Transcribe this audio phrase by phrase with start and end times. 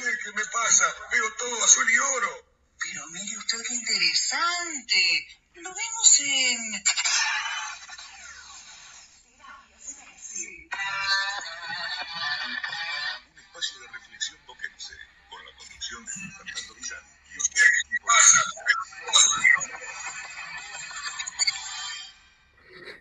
[0.00, 0.84] sé qué me pasa.
[1.12, 2.46] Veo todo azul y oro.
[2.78, 5.28] Pero mire usted qué interesante.
[5.54, 6.58] Lo vemos en...
[13.32, 14.94] Un espacio de reflexión boquense.
[15.28, 17.40] Con la conducción de Fernando Villán y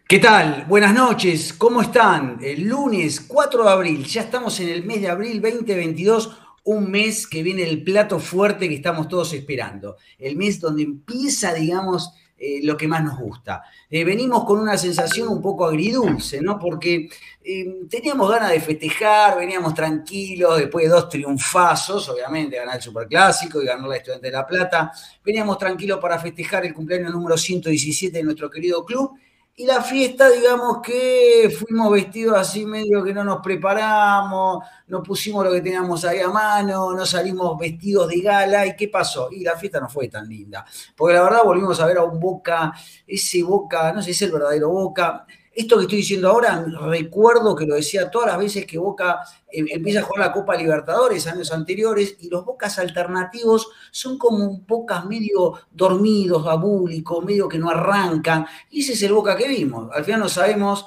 [0.08, 0.66] ¿Qué tal?
[0.68, 2.40] Buenas noches, ¿cómo están?
[2.42, 7.26] El lunes 4 de abril, ya estamos en el mes de abril 2022, un mes
[7.26, 12.60] que viene el plato fuerte que estamos todos esperando, el mes donde empieza, digamos, eh,
[12.62, 13.64] lo que más nos gusta.
[13.90, 16.60] Eh, venimos con una sensación un poco agridulce, ¿no?
[16.60, 17.10] Porque
[17.44, 23.64] eh, teníamos ganas de festejar, veníamos tranquilos, después de dos triunfazos, obviamente, ganar el Superclásico
[23.64, 24.92] y ganar la Estudiante de La Plata,
[25.26, 29.18] veníamos tranquilos para festejar el cumpleaños número 117 de nuestro querido club
[29.60, 35.44] y la fiesta, digamos que fuimos vestidos así medio que no nos preparamos, no pusimos
[35.44, 38.66] lo que teníamos ahí a mano, no salimos vestidos de gala.
[38.66, 39.28] ¿Y qué pasó?
[39.30, 40.66] Y la fiesta no fue tan linda.
[40.96, 42.72] Porque la verdad volvimos a ver a un Boca,
[43.06, 45.26] ese Boca, no sé si es el verdadero Boca,
[45.60, 49.20] esto que estoy diciendo ahora, recuerdo que lo decía todas las veces que Boca
[49.52, 54.46] eh, empieza a jugar la Copa Libertadores años anteriores y los Bocas alternativos son como
[54.46, 58.46] un Bocas medio dormidos, abúlicos, medio que no arrancan.
[58.70, 59.90] Y ese es el Boca que vimos.
[59.94, 60.86] Al final no sabemos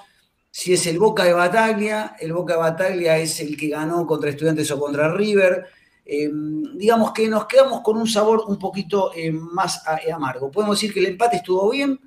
[0.51, 4.31] si es el Boca de Bataglia, el Boca de Bataglia es el que ganó contra
[4.31, 5.67] Estudiantes o contra River.
[6.07, 6.31] Eh,
[6.77, 10.51] digamos que nos quedamos con un sabor un poquito eh, más amargo.
[10.51, 12.01] Podemos decir que el empate estuvo bien,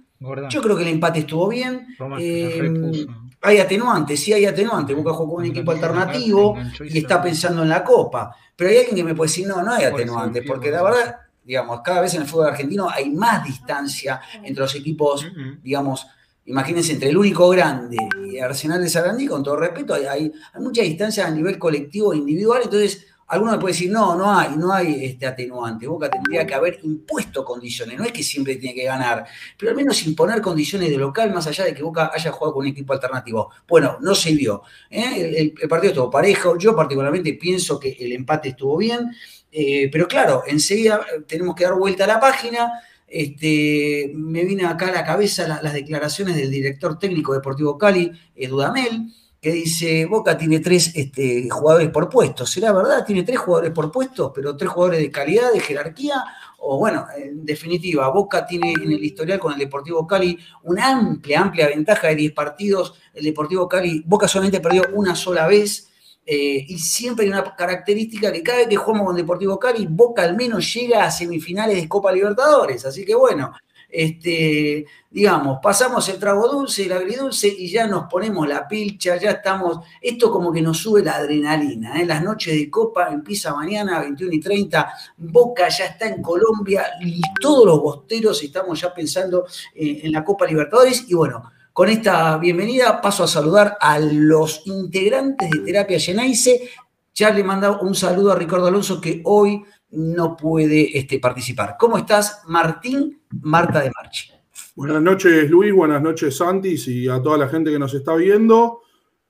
[0.49, 1.87] yo creo que el empate estuvo bien.
[2.19, 3.05] Eh,
[3.41, 4.95] hay atenuantes, sí hay atenuantes.
[4.95, 8.35] Boca jugó con un equipo alternativo y está pensando en la Copa.
[8.55, 11.81] Pero hay alguien que me puede decir, no, no hay atenuantes, porque la verdad, digamos,
[11.81, 15.27] cada vez en el fútbol argentino hay más distancia entre los equipos,
[15.61, 16.07] digamos,
[16.45, 17.97] imagínense, entre el único grande
[18.31, 22.13] y Arsenal de Sarandí, con todo respeto, hay, hay, hay mucha distancia a nivel colectivo
[22.13, 25.87] e individual, entonces Alguno me puede decir, no, no hay, no hay este atenuante.
[25.87, 27.97] Boca tendría que haber impuesto condiciones.
[27.97, 29.25] No es que siempre tiene que ganar,
[29.57, 32.65] pero al menos imponer condiciones de local, más allá de que Boca haya jugado con
[32.65, 33.49] un equipo alternativo.
[33.67, 34.61] Bueno, no se vio.
[34.91, 35.53] ¿eh?
[35.59, 36.55] El, partido estuvo parejo.
[36.57, 39.11] Yo particularmente pienso que el empate estuvo bien.
[39.51, 42.73] Eh, pero claro, enseguida tenemos que dar vuelta a la página.
[43.07, 49.07] Este, me vine acá a la cabeza las declaraciones del director técnico deportivo Cali, Dudamel
[49.45, 52.47] que dice, Boca tiene tres este, jugadores por puesto.
[52.47, 53.05] ¿Será verdad?
[53.05, 56.15] Tiene tres jugadores por puesto, pero tres jugadores de calidad, de jerarquía.
[56.57, 61.41] O bueno, en definitiva, Boca tiene en el historial con el Deportivo Cali una amplia,
[61.41, 62.95] amplia ventaja de 10 partidos.
[63.13, 65.91] El Deportivo Cali, Boca solamente perdió una sola vez.
[66.25, 70.23] Eh, y siempre hay una característica que cada vez que jugamos con Deportivo Cali, Boca
[70.23, 72.83] al menos llega a semifinales de Copa Libertadores.
[72.83, 73.53] Así que bueno,
[73.95, 79.31] este, digamos, pasamos el trago dulce, el agridulce y ya nos ponemos la pilcha, ya
[79.31, 82.05] estamos, esto como que nos sube la adrenalina, ¿eh?
[82.05, 86.85] las noches de copa empieza mañana a 21 y 30, Boca ya está en Colombia
[86.99, 91.87] y todos los bosteros estamos ya pensando eh, en la Copa Libertadores y bueno, con
[91.87, 96.69] esta bienvenida paso a saludar a los integrantes de Terapia Genaise,
[97.13, 99.63] ya le mando un saludo a Ricardo Alonso que hoy
[99.95, 101.75] no puede este, participar.
[101.79, 104.31] ¿Cómo estás, Martín Marta de Marchi?
[104.75, 105.73] Buenas noches, Luis.
[105.73, 108.81] Buenas noches, Santis, y a toda la gente que nos está viendo.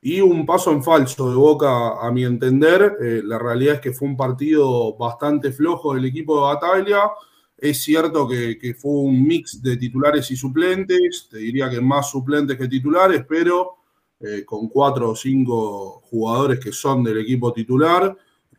[0.01, 2.97] Y un paso en falso de Boca, a mi entender.
[3.01, 7.11] Eh, la realidad es que fue un partido bastante flojo del equipo de Bataglia.
[7.57, 11.27] Es cierto que, fue un mix de titulares y suplentes.
[11.29, 13.77] Te diría que más suplentes que titulares, pero
[14.19, 18.15] eh, con cuatro o cinco jugadores que son del equipo titular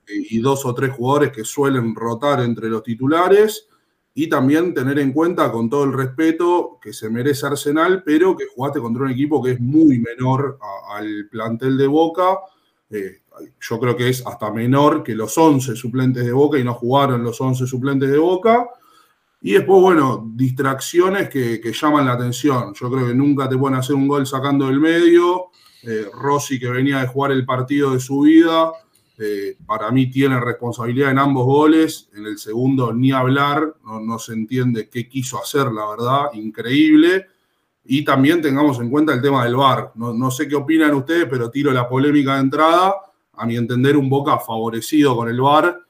[0.08, 3.68] y dos o tres jugadores que suelen rotar entre los titulares.
[4.14, 8.46] Y también tener en cuenta, con todo el respeto que se merece Arsenal, pero que
[8.46, 10.58] jugaste contra un equipo que es muy menor
[10.90, 12.38] al plantel de Boca.
[12.88, 13.20] Eh,
[13.60, 17.22] yo creo que es hasta menor que los 11 suplentes de Boca y no jugaron
[17.22, 18.66] los 11 suplentes de Boca.
[19.42, 22.72] Y después, bueno, distracciones que, llaman la atención.
[22.74, 25.50] Yo creo que nunca te pueden hacer un gol sacando del medio.
[25.82, 28.72] Eh, Rossi, que venía de jugar el partido de su vida,
[29.18, 32.08] eh, para mí tiene responsabilidad en ambos goles.
[32.14, 37.26] En el segundo ni hablar, no, se entiende qué quiso hacer, la verdad, increíble.
[37.84, 39.92] Y también tengamos en cuenta el tema del VAR.
[39.94, 42.94] No, sé qué opinan ustedes, pero tiro la polémica de entrada.
[43.34, 45.80] A mi entender, un Boca favorecido con el VAR.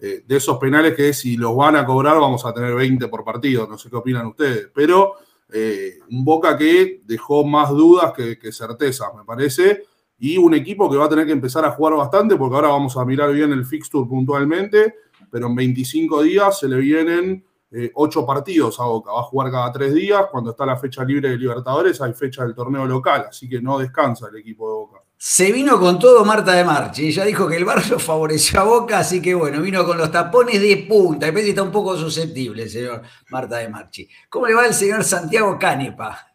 [0.00, 3.24] Eh, de esos penales que si los van a cobrar vamos a tener 20 por
[3.24, 3.68] partido.
[3.68, 4.68] No sé qué opinan ustedes.
[4.74, 5.14] Pero
[5.52, 9.84] eh, un Boca que dejó más dudas que, que certezas, me parece
[10.24, 12.96] y un equipo que va a tener que empezar a jugar bastante, porque ahora vamos
[12.96, 14.94] a mirar bien el fixture puntualmente,
[15.28, 19.10] pero en 25 días se le vienen eh, ocho partidos a Boca.
[19.10, 20.26] Va a jugar cada tres días.
[20.30, 23.80] Cuando está la fecha libre de Libertadores, hay fecha del torneo local, así que no
[23.80, 24.98] descansa el equipo de Boca.
[25.16, 27.08] Se vino con todo Marta de Marchi.
[27.08, 30.60] Ella dijo que el barrio favoreció a Boca, así que bueno, vino con los tapones
[30.60, 31.26] de punta.
[31.26, 34.08] Después está un poco susceptible señor Marta de Marchi.
[34.28, 36.31] ¿Cómo le va el señor Santiago Canepa?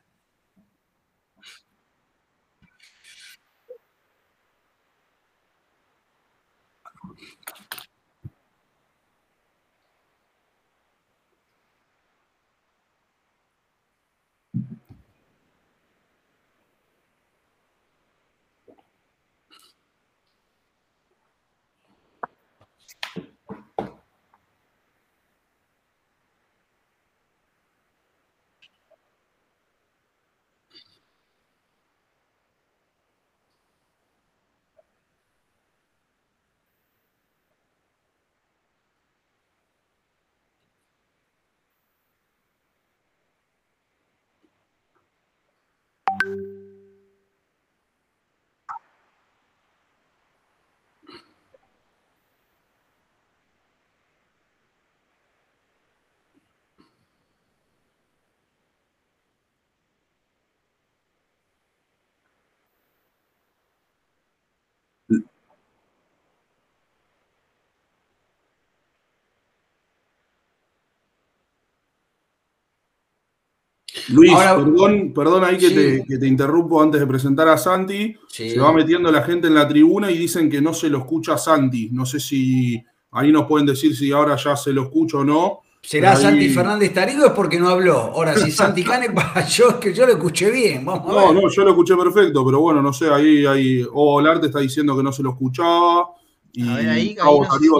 [74.09, 75.71] Luis, perdón, perdón ahí que,
[76.17, 78.15] te, interrumpo antes de presentar a Santi.
[78.29, 81.33] Se va metiendo la gente en la tribuna y dicen que no se lo escucha
[81.33, 81.89] a Santi.
[81.91, 82.81] No sé si
[83.11, 85.59] ahí nos pueden decir si ahora ya se lo escucho o no.
[85.81, 87.97] ¿Será Santi Fernández Tarigo es porque no habló?
[87.97, 89.07] Ahora, si Santi Cane,
[89.49, 90.83] yo, que yo lo escuché bien.
[90.83, 94.47] Vamos no, no, yo lo escuché perfecto, pero bueno, no sé, ahí, ahí Ovo Olarte
[94.47, 96.09] está diciendo que no se lo escuchaba.
[96.51, 97.15] Y ahí,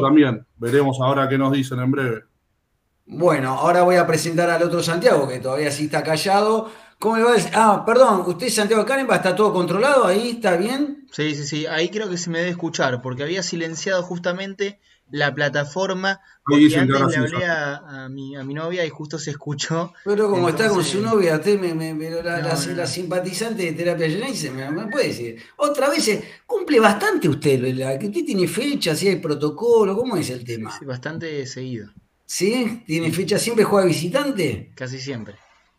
[0.02, 0.46] también.
[0.58, 2.24] Veremos ahora qué nos dicen en breve.
[3.08, 6.70] Bueno, ahora voy a presentar al otro Santiago, que todavía sí está callado.
[7.00, 7.52] ¿Cómo le va a decir?
[7.54, 10.32] Ah, perdón, usted Santiago Canemba, ¿está todo controlado ahí?
[10.32, 11.08] ¿Está bien?
[11.12, 15.34] Sí, sí, sí, ahí creo que se me debe escuchar, porque había silenciado justamente la
[15.34, 19.94] plataforma, porque antes le hablé a, mi, a, mi, novia y justo se escuchó.
[20.04, 24.52] Pero como está con su novia, usted me, me, la, la, simpatizante de terapia Genesis
[24.52, 25.42] me, me, puede decir.
[25.56, 27.62] Otra vez, eh, cumple bastante usted,
[28.00, 30.78] que usted tiene fecha, si hay protocolo, ¿cómo es el tema?
[30.78, 31.90] Sí, bastante seguido.
[32.28, 32.84] ¿Sí?
[32.86, 34.72] ¿Tiene fecha siempre juega visitante?
[34.76, 35.36] Casi siempre.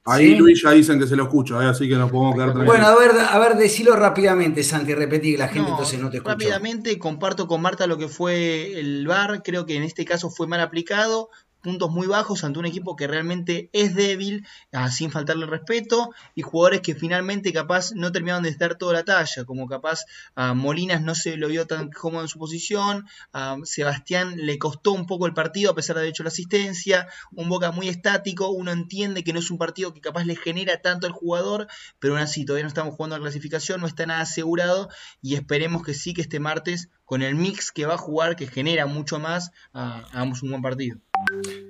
[0.07, 1.67] Ahí Luis ya dicen que se lo escucha, ¿eh?
[1.67, 2.75] así que nos podemos quedar tranquilos.
[2.75, 6.17] Bueno, a ver, a ver, decilo rápidamente, Santi, repetí que la gente entonces no te
[6.17, 6.33] escucha.
[6.33, 10.47] Rápidamente comparto con Marta lo que fue el VAR, creo que en este caso fue
[10.47, 11.29] mal aplicado,
[11.63, 16.43] puntos muy bajos ante un equipo que realmente es débil, ah, sin faltarle respeto, y
[16.43, 21.03] jugadores que finalmente capaz no terminaron de estar toda la talla, como capaz a Molinas
[21.03, 25.27] no se lo vio tan cómodo en su posición, a Sebastián le costó un poco
[25.27, 29.25] el partido a pesar de haber hecho la asistencia, un Boca muy estático, uno entiende
[29.25, 31.67] que no es un partido que capaz le genera tanto al jugador,
[31.99, 34.89] pero aún así todavía no estamos jugando a clasificación, no está nada asegurado,
[35.23, 38.47] y esperemos que sí que este martes, con el mix que va a jugar, que
[38.47, 40.99] genera mucho más, ah, hagamos un buen partido.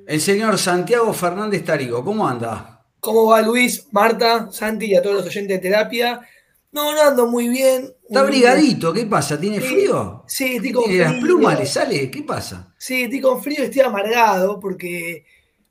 [0.07, 2.85] El señor Santiago Fernández Tarigo, ¿cómo anda?
[3.01, 6.21] ¿Cómo va Luis, Marta, Santi y a todos los oyentes de terapia?
[6.73, 7.93] No, no ando muy bien.
[8.09, 9.39] Está brigadito, ¿qué pasa?
[9.39, 10.25] ¿Tiene frío?
[10.27, 11.05] Sí, estoy con frío.
[11.05, 12.11] ¿Las plumas le sale?
[12.11, 12.75] ¿Qué pasa?
[12.77, 15.25] Sí, estoy con frío y estoy amargado porque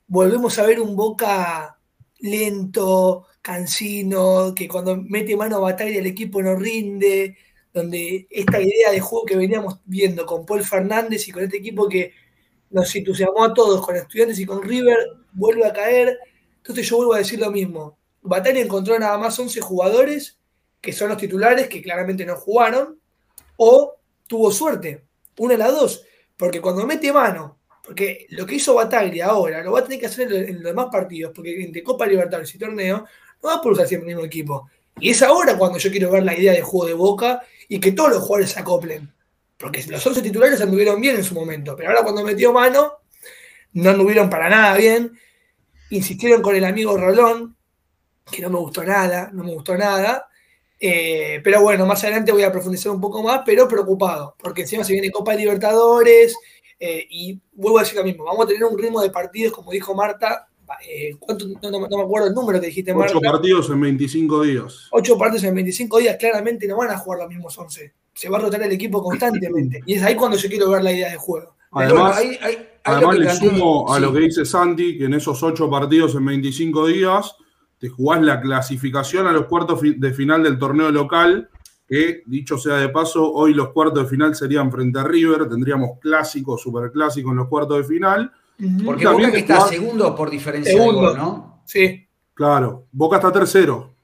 [0.06, 1.78] volvemos a ver un Boca
[2.20, 7.36] lento, cansino, que cuando mete mano a batalla el equipo no rinde,
[7.72, 11.88] donde esta idea de juego que veníamos viendo con Paul Fernández y con este equipo
[11.88, 12.12] que
[12.70, 14.98] nos entusiasmó a todos con estudiantes y con River,
[15.32, 16.18] vuelve a caer.
[16.58, 17.98] Entonces yo vuelvo a decir lo mismo.
[18.22, 20.38] Batalla encontró nada más 11 jugadores,
[20.80, 22.98] que son los titulares, que claramente no jugaron,
[23.56, 23.96] o
[24.26, 25.04] tuvo suerte,
[25.38, 26.04] una de las dos,
[26.36, 30.06] porque cuando mete mano, porque lo que hizo Bataglia ahora, lo va a tener que
[30.06, 33.06] hacer en los demás partidos, porque entre Copa Libertadores y torneo,
[33.42, 34.68] no va a poder usar siempre el mismo equipo.
[35.00, 37.92] Y es ahora cuando yo quiero ver la idea de juego de boca y que
[37.92, 39.12] todos los jugadores se acoplen.
[39.58, 42.98] Porque los 11 titulares anduvieron bien en su momento, pero ahora cuando metió mano,
[43.72, 45.18] no anduvieron para nada bien.
[45.90, 47.56] Insistieron con el amigo Rolón,
[48.30, 50.28] que no me gustó nada, no me gustó nada.
[50.80, 54.84] Eh, pero bueno, más adelante voy a profundizar un poco más, pero preocupado, porque encima
[54.84, 56.36] se viene Copa Libertadores
[56.78, 59.72] eh, y vuelvo a decir lo mismo, vamos a tener un ritmo de partidos, como
[59.72, 60.47] dijo Marta,
[60.88, 61.16] eh,
[61.62, 63.16] no, me acuerdo el número que dijiste, Marta.
[63.16, 64.88] Ocho partidos en 25 días.
[64.90, 68.38] Ocho partidos en 25 días, claramente no van a jugar los mismos 11 se va
[68.38, 69.80] a rotar el equipo constantemente.
[69.86, 71.54] Y es ahí cuando yo quiero ver la idea de juego.
[71.70, 72.20] Además,
[73.16, 77.36] le sumo a lo que dice Santi, que en esos ocho partidos en 25 días
[77.78, 81.48] te jugás la clasificación a los cuartos de final del torneo local,
[81.86, 86.00] que dicho sea de paso, hoy los cuartos de final serían frente a River, tendríamos
[86.00, 88.32] clásico, superclásico en los cuartos de final.
[88.84, 91.00] Porque También Boca que está jugar- segundo por diferencia Segundo.
[91.00, 91.62] de gol, ¿no?
[91.64, 92.06] Sí.
[92.34, 93.94] Claro, Boca está tercero.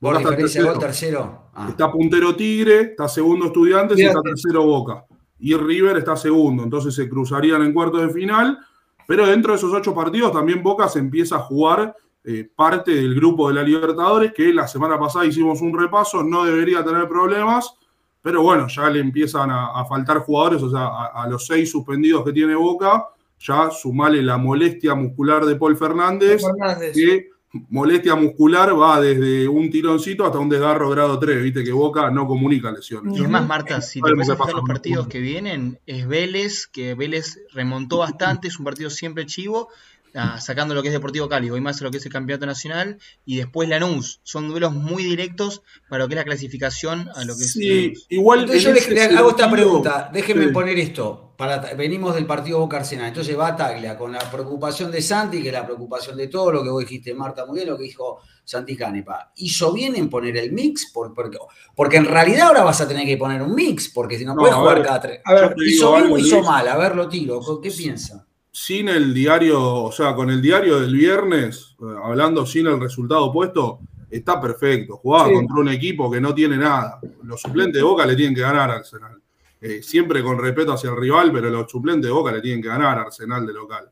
[0.00, 0.72] Por Boca está diferencia de tercero.
[0.72, 1.42] gol tercero.
[1.54, 1.66] Ah.
[1.70, 5.04] Está puntero Tigre, está segundo Estudiantes y está tercero Boca.
[5.38, 8.58] Y River está segundo, entonces se cruzarían en cuartos de final.
[9.06, 13.14] Pero dentro de esos ocho partidos también Boca se empieza a jugar eh, parte del
[13.14, 17.74] grupo de la Libertadores, que la semana pasada hicimos un repaso, no debería tener problemas,
[18.22, 21.70] pero bueno, ya le empiezan a, a faltar jugadores, o sea, a, a los seis
[21.70, 23.06] suspendidos que tiene Boca,
[23.40, 26.92] ya sumale la molestia muscular de Paul Fernández, Fernández.
[26.94, 27.30] que
[27.68, 32.26] molestia muscular va desde un tironcito hasta un desgarro grado 3, viste que Boca no
[32.26, 33.18] comunica lesiones.
[33.18, 36.94] Y es más, Marta, si te empiezas a los partidos que vienen, es Vélez, que
[36.94, 39.68] Vélez remontó bastante, es un partido siempre chivo,
[40.14, 42.98] ah, sacando lo que es Deportivo Cali, hoy más lo que es el campeonato nacional,
[43.24, 44.20] y después Lanús.
[44.22, 47.86] Son duelos muy directos para lo que es la clasificación a lo que es Sí,
[47.88, 48.06] Lanús.
[48.10, 48.40] igual.
[48.42, 50.52] Entonces en yo le, hago esta pregunta, déjenme Sí.
[50.52, 51.29] poner esto.
[51.40, 55.48] Para, venimos del partido Boca Arsenal, entonces va Taglia con la preocupación de Santi, que
[55.48, 58.18] es la preocupación de todo lo que vos dijiste, Marta, muy bien lo que dijo
[58.44, 59.32] Santi Canepa.
[59.36, 60.92] ¿Hizo bien en poner el mix?
[60.92, 61.38] Por- porque,
[61.74, 64.40] porque en realidad ahora vas a tener que poner un mix, porque si no, No,
[64.42, 65.20] puedes jugar ver, cada tres.
[65.24, 66.68] a ver, ¿Hizo bien o hizo mal?
[66.68, 67.40] A ver, lo tiro.
[67.62, 68.26] ¿Qué piensa?
[68.52, 73.32] sin el diario, o sea, con el diario del viernes, eh, hablando sin el resultado
[73.32, 73.78] puesto,
[74.10, 74.96] está perfecto.
[74.98, 75.34] Jugaba Sí.
[75.36, 76.98] contra un equipo que no tiene nada.
[77.22, 79.22] Los suplentes de Boca le tienen que ganar a Arsenal.
[79.60, 82.68] Eh, siempre con respeto hacia el rival, pero los suplentes de Boca le tienen que
[82.68, 83.90] ganar a Arsenal de local.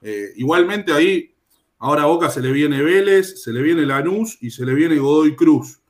[0.00, 1.34] Eh, igualmente ahí,
[1.78, 4.98] ahora a Boca se le viene Vélez, se le viene Lanús y se le viene
[4.98, 5.80] Godoy Cruz.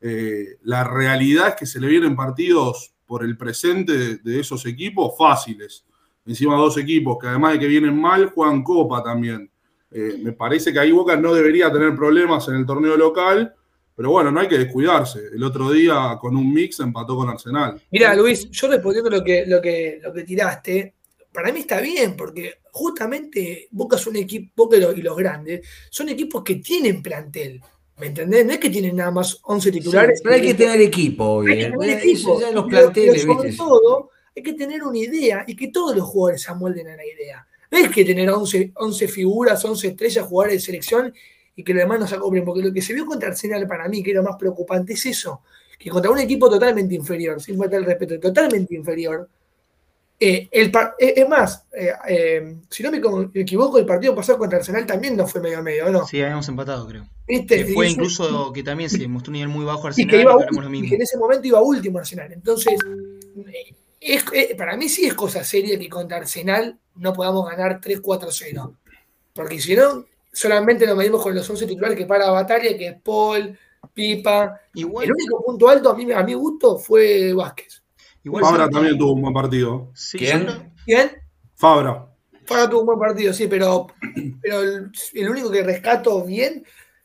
[0.00, 4.64] Eh, la realidad es que se le vienen partidos por el presente de, de esos
[4.64, 5.84] equipos fáciles
[6.26, 9.50] encima dos equipos que además de que vienen mal, juegan Copa también.
[9.90, 13.52] Me parece que ahí Boca no debería tener problemas en el torneo local,
[14.00, 15.20] pero bueno, no hay que descuidarse.
[15.34, 17.78] El otro día con un mix empató con Arsenal.
[17.90, 20.94] Mira, Luis, yo respondiendo lo que, lo que, lo que tiraste,
[21.30, 26.08] para mí está bien, porque justamente Boca es un equipo, Boca y los, grandes, son
[26.08, 27.60] equipos que tienen plantel.
[27.98, 28.46] ¿Me entendés?
[28.46, 30.18] No es que tienen nada más 11 titulares.
[30.20, 31.72] Sí, pero hay que tener equipo, Hay que bien.
[31.78, 32.30] tener Eh, equipo.
[32.30, 33.56] los Pero- pero planteles, sobre ¿viste?
[33.62, 37.04] todo, hay que tener una idea y que todos los jugadores se amolden a la
[37.04, 37.46] idea.
[37.70, 41.12] No es que tener 11, 11 figuras, 11 estrellas, jugadores de selección
[41.56, 43.88] y que los demás no se acoplen, porque lo que se vio contra Arsenal para
[43.88, 45.42] mí, que era más preocupante, es eso,
[45.78, 49.28] que contra un equipo totalmente inferior, sin faltar el respeto, totalmente inferior,
[50.22, 50.66] eh, el
[50.98, 53.00] eh, es más, eh, eh, si no me
[53.40, 56.06] equivoco, el partido pasado contra Arsenal también no fue medio a medio, ¿no?
[56.06, 57.08] Sí, habíamos empatado, creo.
[57.26, 57.64] ¿Viste?
[57.64, 60.20] Que fue Y- incluso que también se mostró un nivel muy bajo y Arsenal, que,
[60.20, 60.88] iba pero haremos lo último, y mismo.
[60.90, 62.32] que en ese momento iba último Arsenal.
[62.32, 62.74] Entonces,
[64.00, 64.24] es-
[64.56, 68.76] para mí sí es cosa seria que contra Arsenal no podamos ganar 3-4-0.
[69.32, 72.88] Porque si no, solamente nos medimos con los 11 titulares que para la batalla, que
[72.88, 73.58] es Paul,
[73.92, 74.60] Pipa.
[74.74, 77.82] Igual, El único punto alto a mí, a mi gusto fue Vázquez.
[78.22, 79.90] igual Fabra también tuvo un buen partido.
[79.94, 81.10] Sí, ¿Quién?
[81.54, 82.06] Fabra.
[82.44, 83.86] Fabra tuvo un buen partido, sí, pero,
[84.42, 86.64] pero el, el único que rescato bien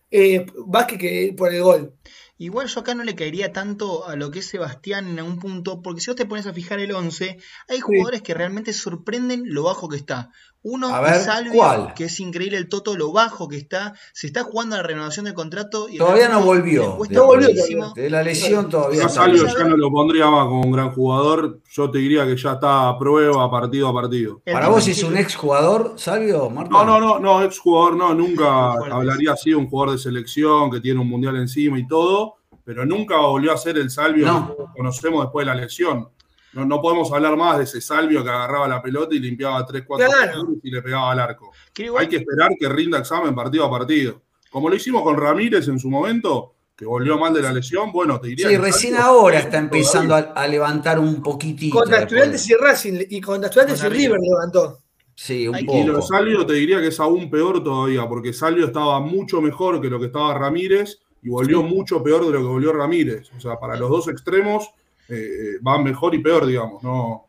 [0.09, 1.93] es Vázquez que, por el gol.
[2.37, 5.81] Igual yo acá no le caería tanto a lo que es Sebastián en algún punto,
[5.81, 7.37] porque si vos te pones a fijar el 11,
[7.69, 10.31] hay jugadores que realmente sorprenden lo bajo que está.
[10.67, 11.93] Uno A ver, es Salvio, ¿cuál?
[11.93, 13.93] que es increíble el Toto, lo bajo que está.
[14.13, 16.97] Se está jugando la renovación del contrato y Todavía no volvió.
[17.11, 17.93] No volvió.
[17.93, 19.21] De la lesión todavía Yo a está.
[19.25, 21.59] Salvio ya no lo pondría más como un gran jugador.
[21.71, 24.41] Yo te diría que ya está a prueba partido a partido.
[24.43, 26.71] El ¿Para vos es que- un exjugador, Salvio, Marta?
[26.71, 30.71] No, no, no, no, ex jugador no, nunca hablaría así de un jugador de selección
[30.71, 34.47] que tiene un mundial encima y todo, pero nunca volvió a ser el Salvio No.
[34.57, 36.09] que conocemos después de la lesión.
[36.55, 39.83] No, no podemos hablar más de ese Salvio que agarraba la pelota y limpiaba 3,
[39.85, 40.47] 4 Claro.
[40.63, 41.51] y le pegaba al arco.
[41.77, 44.21] Igual Hay que esperar que rinda examen partido a partido.
[44.49, 48.19] Como lo hicimos con Ramírez en su momento, que volvió mal de la lesión, bueno,
[48.19, 51.77] te diría Sí, que recién ahora está empezando a, a levantar un poquitito.
[51.77, 51.99] Contra.
[51.99, 54.79] Estudiantes y Racing y contra Estudiantes y River levantó.
[55.13, 56.07] Sí, un que- Y lo de poco.
[56.07, 59.99] Salvio te diría que es aún peor todavía, porque Salvio estaba mucho mejor que lo
[59.99, 63.29] que estaba Ramírez y volvió mucho peor de lo que volvió Ramírez.
[63.35, 64.69] O sea, para los dos extremos
[65.09, 66.81] eh, van mejor y peor, digamos.
[66.83, 67.27] No,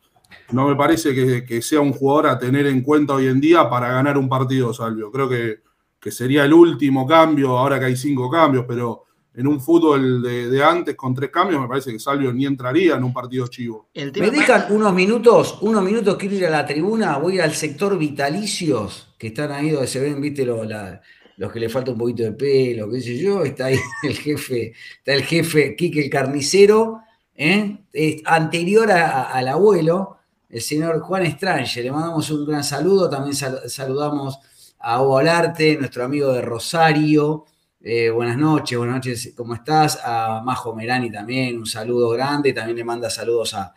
[0.53, 3.69] no me parece que, que sea un jugador a tener en cuenta hoy en día
[3.69, 5.11] para ganar un partido, Salvio.
[5.11, 5.61] Creo que,
[6.01, 9.05] que sería el último cambio, ahora que hay cinco cambios, pero
[9.35, 12.95] en un fútbol de, de antes con tres cambios, me parece que Salvio ni entraría
[12.97, 13.91] en un partido chivo.
[14.21, 15.59] ¿Me dejan unos minutos?
[15.61, 19.53] Unos minutos quiero ir a la tribuna, voy a ir al sector vitalicios, que están
[19.53, 21.01] ahí donde se ven, viste, lo- la-
[21.39, 24.73] los que le falta un poquito de pelo, qué sé yo, está ahí el jefe,
[24.99, 27.01] está el jefe Quique el carnicero,
[27.37, 27.79] ¿eh?
[28.25, 33.63] Anterior a- al abuelo, el señor Juan Estrange, le mandamos un gran saludo, también sal-
[33.69, 34.39] saludamos
[34.79, 37.45] a Hugo Olarte, nuestro amigo de Rosario,
[37.81, 39.99] eh, buenas noches, buenas noches, ¿cómo estás?
[40.05, 43.73] A Majo Merani también, un saludo grande, también le manda saludos a,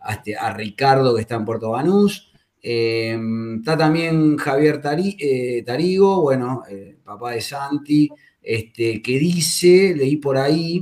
[0.00, 2.30] a, este- Ricardo que está en Puerto Banús.
[2.62, 3.18] Eh,
[3.58, 6.62] está también Javier Tari- Tarigo, bueno,
[7.04, 8.08] papá de Santi,
[8.40, 10.80] este, que dice, leí por ahí,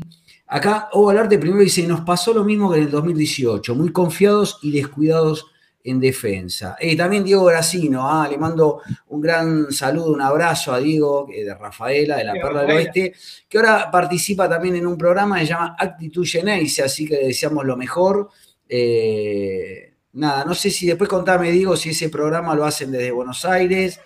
[0.52, 4.58] acá Hugo Alarte primero dice, nos pasó lo mismo que en el 2018, muy confiados
[4.62, 5.46] y descuidados
[5.82, 6.76] en defensa.
[6.78, 11.54] Eh, también Diego Gracino, ah, le mando un gran saludo, un abrazo a Diego de
[11.54, 12.76] Rafaela, de la Perla del.
[12.76, 13.14] Oeste,
[13.48, 17.26] que ahora participa también en un programa que se llama Actitud Geneise, así que le
[17.28, 18.28] deseamos lo mejor.
[18.68, 23.44] Eh, nada, no sé si después contame, digo, si ese programa lo hacen desde Buenos
[23.46, 23.98] Aires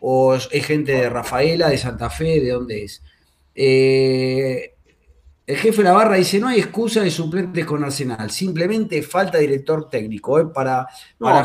[0.00, 3.02] o es gente de Rafaela, de Santa Fe, de dónde es.
[3.54, 4.76] Eh,
[5.50, 9.38] el jefe de la barra dice, no hay excusa de suplentes con Arsenal, simplemente falta
[9.38, 10.38] director técnico.
[10.38, 10.86] eh, para,
[11.18, 11.42] No, para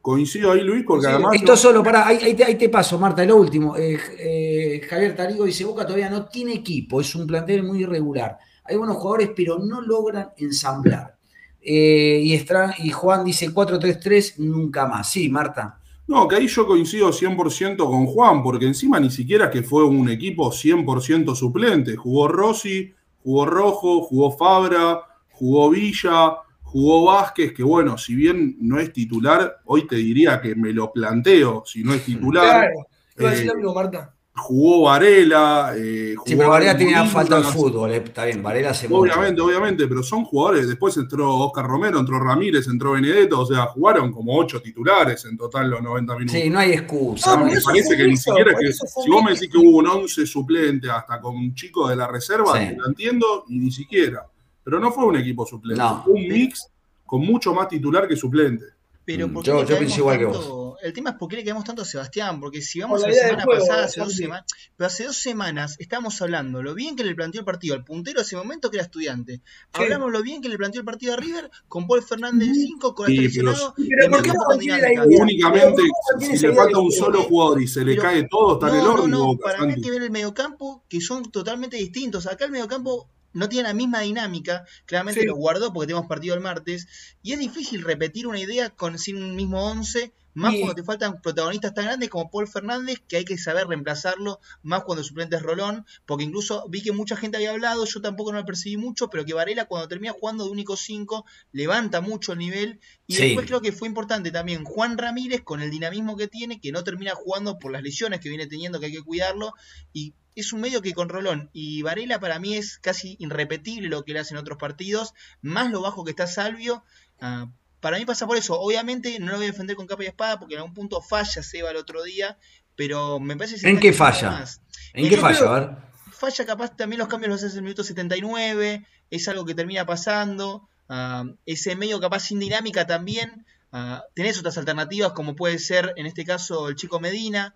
[0.00, 1.34] coincido, ahí, Luis, porque además.
[1.34, 3.76] esto solo para, ahí, ahí te, ahí te paso, Marta, lo último.
[3.76, 8.38] Eh, eh, Javier Tarigo dice, Boca todavía no tiene equipo, es un plantel muy irregular.
[8.64, 11.16] Hay buenos jugadores, pero no logran ensamblar.
[11.60, 15.10] Y, Estra- y Juan dice 4-3-3, nunca más.
[15.10, 15.78] Sí, Marta.
[16.06, 20.08] No, que ahí yo coincido 100% con Juan, porque encima ni siquiera que fue un
[20.08, 21.96] equipo 100% suplente.
[21.96, 28.78] Jugó Rossi, jugó Rojo, jugó Fabra, jugó Villa, jugó Vázquez, que bueno, si bien no
[28.78, 32.70] es titular, hoy te diría que me lo planteo si no es titular.
[32.70, 32.86] Claro.
[33.16, 34.14] Iba a decir Eh, lo mismo, Marta.
[34.40, 38.72] Jugó Varela, eh, jugó Sí, pero Varela tenía falta de fútbol, eh, está bien, Varela
[38.72, 39.00] se mucho.
[39.02, 40.68] Obviamente, obviamente, pero son jugadores.
[40.68, 45.36] Después entró Oscar Romero, entró Ramírez, entró Benedetto, o sea, jugaron como ocho titulares en
[45.36, 46.40] total los 90 minutos.
[46.40, 47.32] Sí, no hay excusa.
[47.36, 48.72] No, por Me parece que ni siquiera que.
[48.72, 52.06] Si vos me decís que hubo un 11 suplente hasta con un chico de la
[52.06, 52.74] reserva, Sí.
[52.76, 54.24] lo entiendo y ni siquiera.
[54.62, 55.82] Pero no fue un equipo suplente.
[55.82, 56.02] No.
[56.04, 56.68] Fue un mix
[57.04, 58.64] con mucho más titular que suplente.
[59.08, 60.76] Pero Mm, ¿por yo- qué le yo caemos pienso igual que tanto?
[60.82, 63.12] El tema es por qué le caemos tanto a Sebastián, porque si vamos Por a
[63.14, 64.44] la semana juego, pasada, hace dos semanas,
[64.76, 68.20] pero hace dos semanas estábamos hablando lo bien que le planteó el partido al puntero
[68.20, 69.40] ese momento que era estudiante.
[69.72, 73.06] Hablamos lo bien que le planteó el partido a River con Paul Fernández 5, con
[73.06, 75.02] Sí, este pero- Pero ¿por qué no la idea?
[75.22, 78.28] Únicamente, Pero ¿cómo mantiene si le falta un solo jugador y se le Pero- cae
[78.30, 79.08] todo, está en el No, no, horno.
[79.18, 82.26] no, Boca, para mí hay que ver el mediocampo, que son totalmente distintos.
[82.26, 85.26] Acá el mediocampo no tiene la misma dinámica, claramente Sí.
[85.26, 86.86] lo guardó porque tenemos partido el martes,
[87.22, 91.20] y es difícil repetir una idea con sin un mismo 11, más cuando te faltan
[91.20, 95.34] protagonistas tan grandes como Paul Fernández, que hay que saber reemplazarlo, más cuando el suplente
[95.34, 98.76] es Rolón, porque incluso vi que mucha gente había hablado, yo tampoco no lo percibí
[98.76, 103.16] mucho, pero que Varela cuando termina jugando de único 5, levanta mucho el nivel, y
[103.16, 103.22] Sí.
[103.24, 106.84] después creo que fue importante también Juan Ramírez con el dinamismo que tiene, que no
[106.84, 109.54] termina jugando por las lesiones que viene teniendo, que hay que cuidarlo,
[109.92, 114.04] y es un medio que con Rolón y Varela para mí es casi irrepetible lo
[114.04, 116.84] que le hacen otros partidos, más lo bajo que está Salvio.
[117.20, 117.46] ah,
[117.80, 118.58] para mí pasa por eso.
[118.60, 121.42] Obviamente no lo voy a defender con capa y espada porque en algún punto falla
[121.42, 122.36] Seba el otro día,
[122.74, 124.30] pero me parece que ¿En qué quejando falla?
[124.32, 124.60] más.
[124.94, 125.38] ¿En Y qué falla?
[125.38, 125.70] creo- A ver.
[126.10, 129.86] Falla capaz también los cambios los hace en el minuto 79, es algo que termina
[129.86, 130.68] pasando.
[130.88, 133.44] ah, ese medio capaz sin dinámica también.
[133.70, 137.54] ah, tenés otras alternativas como puede ser en este caso el chico Medina.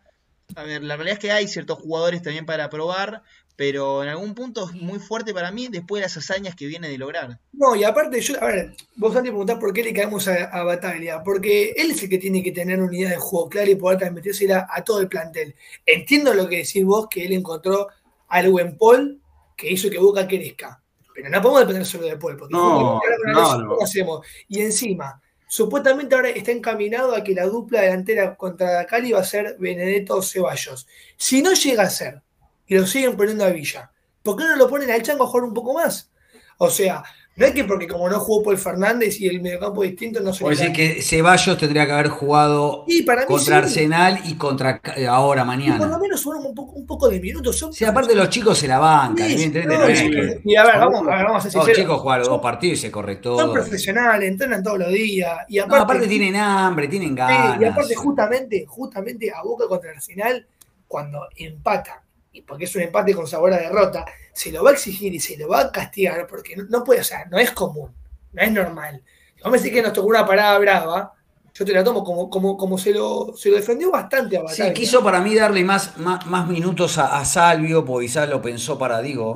[0.57, 3.23] A ver, la realidad es que hay ciertos jugadores también para probar,
[3.57, 6.89] pero en algún punto es muy fuerte para mí después de las hazañas que viene
[6.89, 7.39] de lograr.
[7.53, 10.65] No, y aparte, yo, a ver, vos antes preguntás por qué le caemos a, a
[10.65, 13.99] Bataglia, porque él es el que tiene que tener unidad de juego clara y poder
[13.99, 15.55] transmitírsela a todo el plantel.
[15.87, 17.89] Entiendo lo que decís vos, que él encontró
[18.29, 19.21] algo en Paul
[19.57, 20.83] que hizo que Boca crezca,
[21.15, 24.27] pero no podemos depender solo de Paul, porque No, lesión, ¿cómo hacemos?
[24.49, 25.21] Y encima,
[25.53, 30.23] supuestamente ahora está encaminado a que la dupla delantera contra Cali va a ser Benedetto
[30.23, 30.87] Ceballos.
[31.19, 32.23] Si no llega a ser,
[32.67, 35.45] y lo siguen poniendo a Villa, ¿por qué no lo ponen al Chango a jugar
[35.45, 36.11] un poco más?
[36.57, 40.21] O sea, no es que porque como no jugó Paul Fernández y el mediocampo distinto,
[40.21, 43.65] no se Puede decir que Ceballos tendría que haber jugado para contra sí.
[43.81, 45.99] Arsenal y contra eh, ahora, Y por lo mañana.
[45.99, 47.59] menos fueron un poco, un poco de minutos.
[47.59, 50.57] Son Sí, aparte los chicos se la bancan, Sí, no, no es sí, que- Y
[50.57, 51.79] a ver, vamos, a ver, vamos a ser Los sinceros.
[51.97, 53.39] chicos Son- dos partidos y se corre todo.
[53.39, 55.39] Son profesionales, entrenan todos los días.
[55.49, 57.59] Y No, aparte, aparte tienen hambre, tienen ganas.
[57.61, 60.47] y aparte, justamente, justamente a Boca contra Arsenal,
[60.87, 64.73] cuando empata, y porque es un empate con sabor a derrota, se lo va a
[64.75, 67.51] exigir y se lo va a castigar, porque no, no puede, o sea, no es
[67.53, 67.95] común,
[68.33, 69.03] no es normal.
[69.37, 71.13] Si vos me decís que nos tocó una parada brava,
[71.55, 74.73] yo te la tomo como, como, como se, lo, se lo defendió bastante a Sí,
[74.73, 74.73] Bataglia.
[74.73, 78.79] quiso para mí darle más, más, más minutos a, a Salvio, porque quizás lo pensó
[78.79, 79.35] para, digo,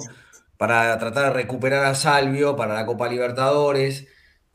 [0.57, 4.07] para tratar de recuperar a Salvio para la Copa Libertadores,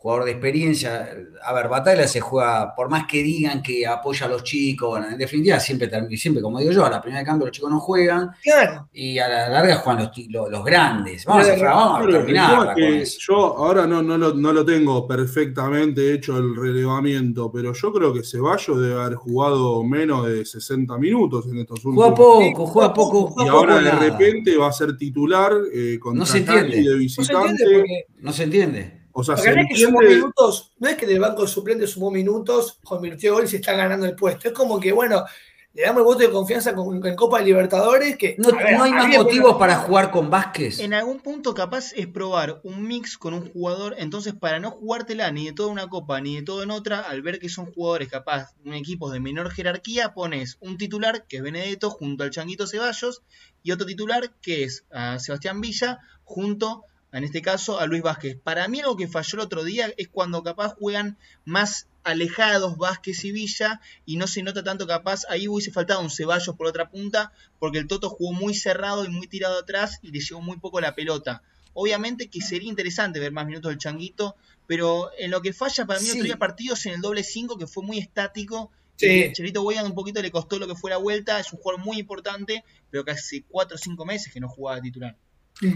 [0.01, 1.15] jugador de experiencia.
[1.45, 5.07] A ver, Batalla se juega, por más que digan que apoya a los chicos, bueno,
[5.09, 7.79] en definitiva siempre, siempre como digo yo, a la primera de cambio los chicos no
[7.79, 11.23] juegan Claro, y a la larga juegan los, ti- los, los grandes.
[11.25, 14.33] Vamos a, Claro, cerrar, vamos a Claro, tema terminar que yo ahora no, no, lo,
[14.33, 19.83] no lo tengo perfectamente hecho el relevamiento, pero yo creo que Ceballos debe haber jugado
[19.83, 23.29] menos de 60 minutos en estos Juega últimos poco, juega poco.
[23.29, 23.99] Y juega ahora poco de nada.
[24.17, 26.89] repente va a ser titular eh, contra No se Cali entiende.
[26.89, 27.49] de no se visitante.
[27.51, 29.00] entiende porque No se entiende.
[29.13, 32.12] O sea, se no es que sumó minutos, no es que del banco suplente sumó
[32.12, 34.47] minutos, convirtió gol y se está ganando el puesto.
[34.47, 35.26] Es como que, bueno,
[35.74, 38.36] le damos el voto de confianza con, en Copa Libertadores que.
[38.38, 40.80] No, ver, no hay más motivos para jugar con Vázquez.
[40.80, 45.32] En algún punto capaz es probar un mix con un jugador, entonces para no jugártela
[45.32, 48.10] ni de toda una copa ni de todo en otra, al ver que son jugadores
[48.10, 52.67] capaz, un equipo de menor jerarquía, pones un titular que es Benedetto junto al Changuito
[52.67, 53.21] Ceballos
[53.63, 56.84] y otro titular que es a Sebastián Villa junto,
[57.19, 58.38] en este caso, a Luis Vázquez.
[58.41, 63.24] Para mí algo que falló el otro día es cuando capaz juegan más alejados Vázquez
[63.26, 66.89] y Villa y no se nota tanto capaz, ahí hubiese faltado un Ceballos por otra
[66.89, 70.58] punta porque el Toto jugó muy cerrado y muy tirado atrás y le llegó muy
[70.58, 71.43] poco la pelota.
[71.74, 74.36] Obviamente que sería interesante ver más minutos del Changuito,
[74.67, 76.12] pero en lo que falla para mí Sí.
[76.13, 78.71] otro día partidos en el doble 5 que fue muy estático.
[78.95, 79.08] Sí.
[79.08, 81.84] Y Chelito Weigand un poquito le costó lo que fue la vuelta, es un jugador
[81.84, 85.17] muy importante, pero que hace 4 o 5 meses que no jugaba titular.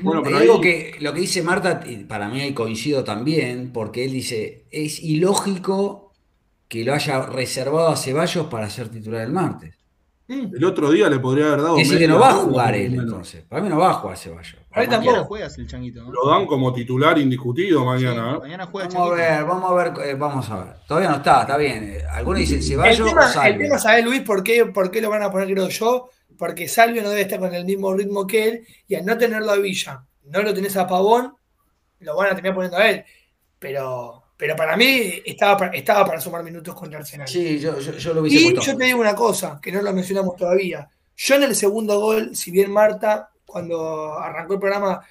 [0.02, 4.06] Bueno, pero digo ahí- que lo que dice Marta, para mí ahí coincido también, porque
[4.06, 6.12] él dice, es ilógico
[6.68, 9.76] que lo haya reservado a Ceballos para ser titular el martes.
[10.28, 11.78] El otro día le podría haber dado.
[11.78, 13.06] Es decir, que no va a jugar él menos.
[13.06, 13.44] entonces.
[13.48, 14.56] Para mí no va a jugar Ceballos.
[14.76, 15.24] Mañana tampoco.
[15.26, 16.12] juegas el Changuito, ¿no?
[16.12, 18.32] Lo dan como titular indiscutido mañana.
[18.32, 18.40] Sí, ¿eh?
[18.40, 20.74] mañana juega el Vamos a ver, vamos a ver, eh, vamos a ver.
[20.88, 21.84] Todavía no está, está bien.
[21.84, 23.62] Eh, Algunos dicen El Ceballos o tema, el Salvio.
[23.68, 26.10] tema, ¿sabes, Luis, por qué, por qué lo van a poner, creo yo?
[26.38, 29.52] Porque Salvio no debe estar con el mismo ritmo que él y al no tenerlo
[29.52, 31.34] a Villa, no lo tenés a Pavón,
[32.00, 33.04] lo van a terminar poniendo a él.
[33.60, 37.28] Pero, pero para mí estaba para, estaba para sumar minutos contra Arsenal.
[37.28, 38.72] Sí, yo, yo, yo lo hubiese Y puesto.
[38.72, 40.90] yo te digo una cosa, que no lo mencionamos todavía.
[41.16, 45.02] Yo en el segundo gol, si bien Marta, cuando arrancó el programa,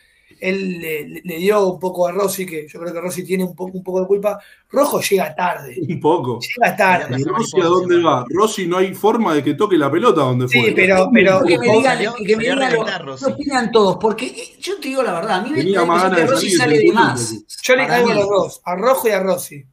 [0.49, 0.79] él
[1.25, 3.83] le, dio un poco a Rossi, que yo creo que Rossi tiene un poco, un
[3.85, 4.39] poco de culpa,
[4.71, 5.77] Rojo llega tarde.
[5.89, 6.39] Un poco.
[6.41, 7.17] Llega tarde.
[7.19, 8.25] ¿Y Rossi a dónde va?
[8.29, 10.73] Rossi no hay forma de que toque la pelota donde Sí, fue.
[10.75, 13.25] pero, pero que me digan, salió que me digan lo- reventar, Rossi.
[13.27, 13.97] ¿qué opinan todos?
[14.01, 16.79] Porque eh, yo te digo la verdad, a mí me Tenía ganas que Rossi sale
[16.79, 17.35] de más.
[17.63, 19.65] yo le caigo a los dos, a Rojo y a Rossi.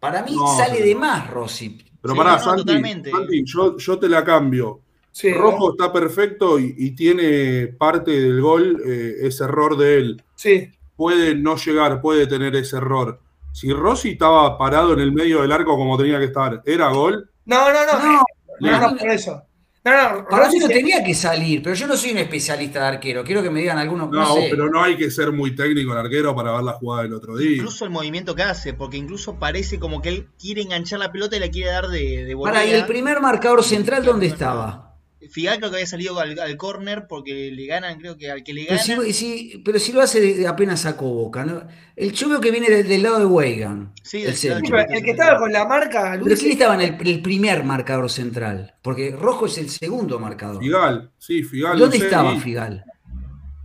[0.00, 1.78] Para mí No, sale pero- de más Rossi.
[2.00, 2.44] Pero Sí, pará, no.
[2.44, 4.80] Santi, yo, yo te la cambio.
[5.14, 10.22] Sí, Rojo está perfecto y, y tiene parte del gol, eh, ese error de él.
[10.34, 10.68] Sí.
[10.96, 13.20] Puede no llegar, puede tener ese error.
[13.52, 17.30] Si Rossi estaba parado en el medio del arco como tenía que estar, ¿era gol?
[17.44, 18.02] No, no, no.
[18.02, 18.22] No,
[18.58, 19.42] No, para no, por eso.
[19.84, 22.86] No, no, Para Rossi no tenía que salir, pero yo no soy un especialista de
[22.86, 23.22] arquero.
[23.22, 24.10] Quiero que me digan algunos.
[24.10, 24.48] No, No, sé.
[24.50, 27.36] pero no hay que ser muy técnico el arquero para ver la jugada del otro
[27.36, 27.54] día.
[27.58, 31.36] Incluso el movimiento que hace, porque incluso parece como que él quiere enganchar la pelota
[31.36, 34.93] y la quiere dar de, de Pará, ¿y el primer marcador central dónde estaba?
[35.30, 38.54] Figal creo que había salido al, al córner porque le ganan, creo que al que
[38.54, 39.02] le Pero gana.
[39.04, 41.44] si, si- pero si lo hace de- de apenas sacó boca.
[41.44, 41.66] ¿no?
[41.96, 43.92] El yo veo que viene del, del lado de Weigan.
[44.02, 47.08] Sí, el del- pero que estaba con la marca, Pero Luis, ¿quién estaba en el,
[47.08, 48.74] el primer marcador central?
[48.82, 50.62] Porque Rojo es el segundo marcador.
[50.62, 51.78] Figal, sí, Figal.
[51.78, 52.84] ¿Dónde no sé, estaba y- Figal?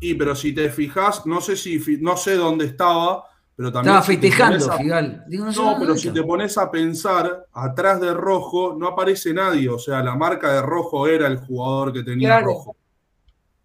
[0.02, 3.26] Y pero si te fijas, no sé si no sé dónde estaba,
[3.60, 3.94] pero también.
[3.94, 5.24] Estaba si te festejando a- Figal.
[5.28, 9.68] Digo, no, pero si te pones a pensar, atrás de Rojo no aparece nadie.
[9.68, 12.46] O sea, la marca de Rojo era el jugador que tenía Claro.
[12.46, 12.76] Rojo.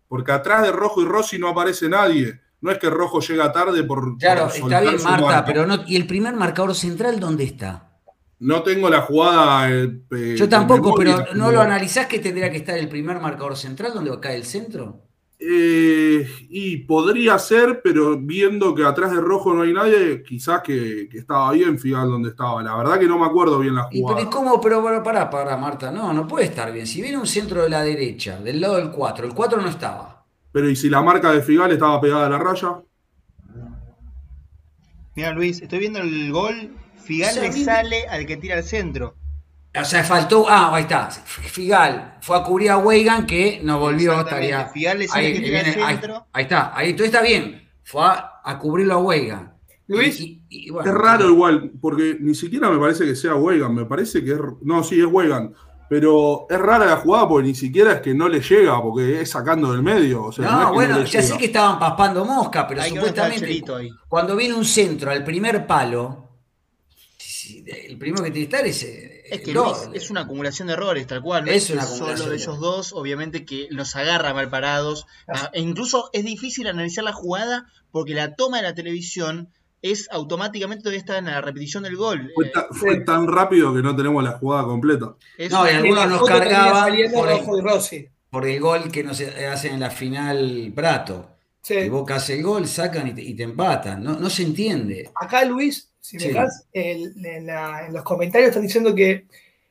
[0.09, 2.40] Porque atrás de Rojo y Rossi no aparece nadie.
[2.61, 4.18] No es que Rojo llega tarde por.
[4.18, 5.44] Claro, por está bien Marta, marca.
[5.44, 5.78] pero no.
[5.87, 7.92] ¿Y el primer marcador central dónde está?
[8.40, 9.70] No tengo la jugada.
[9.70, 13.57] eh, eh, Yo tampoco, pero ¿no lo analizás que tendría que estar el primer marcador
[13.57, 15.03] central donde cae el centro?
[15.46, 21.07] Eh, y podría ser, pero viendo que atrás de Rojo no hay nadie, quizás que,
[21.11, 22.62] que estaba bien Figal donde estaba.
[22.62, 24.30] La verdad que no me acuerdo bien la Y pero ¿y jugada.
[24.30, 24.61] cómo?
[24.61, 26.87] Pero para, para, para, Marta, no, no puede estar bien.
[26.87, 30.24] Si viene un centro de la derecha, del lado del 4, el 4 no estaba.
[30.50, 32.80] Pero ¿y si la marca de Figal estaba pegada a la raya?
[35.16, 36.74] Mira Luis, estoy viendo el gol.
[36.96, 39.16] Figal O sea, le sale al que tira al centro.
[39.80, 40.46] O sea, faltó.
[40.48, 41.10] Ah, ahí está.
[41.10, 44.20] Figal fue a cubrir a Weigan que no volvió.
[44.20, 46.00] Estaría, Figal sale ahí, que tira al viene- ahí-
[46.32, 46.76] ahí está.
[46.76, 47.68] Ahí todo está bien.
[47.82, 49.54] Fue a, a cubrirlo a Weigan.
[49.88, 53.34] Luis, Y- y- y bueno, Es raro igual, porque ni siquiera me parece que sea
[53.34, 54.38] Wegan, me parece que es...
[54.62, 55.52] No, sí, es Wegan.
[55.90, 59.30] Pero es rara la jugada porque ni siquiera es que no le llega, porque es
[59.30, 60.24] sacando del medio.
[60.24, 61.38] O sea, no, es No, que bueno, no ya sé llega.
[61.38, 63.62] que estaban paspando mosca, pero Hay que supuestamente
[64.08, 66.30] cuando viene un centro al primer palo,
[67.66, 69.10] el primero que tiene que estar es.
[69.35, 69.75] Eh, Es que gol.
[69.94, 71.44] es una acumulación de errores, tal cual.
[71.44, 75.07] No Es una solo acumulación de de ellos dos, obviamente que los agarra mal parados.
[75.29, 79.49] Ah, e incluso es difícil analizar la jugada porque la toma de la televisión
[79.83, 82.31] es automáticamente todavía está en la repetición del gol.
[82.35, 85.14] Fue, Eh, ta- fue tan rápido que no tenemos la jugada completa.
[85.37, 87.29] es No, y algunos nos cargaban por
[88.31, 91.34] por el gol que nos hacen en la final Prato.
[91.64, 91.74] Sí.
[91.77, 94.05] Que Boca hace el gol, sacan y te, y te empatan.
[94.05, 95.11] No, no se entiende.
[95.14, 96.31] Acá Luis, si me Sí.
[96.74, 99.27] en, la- en los comentarios están diciendo que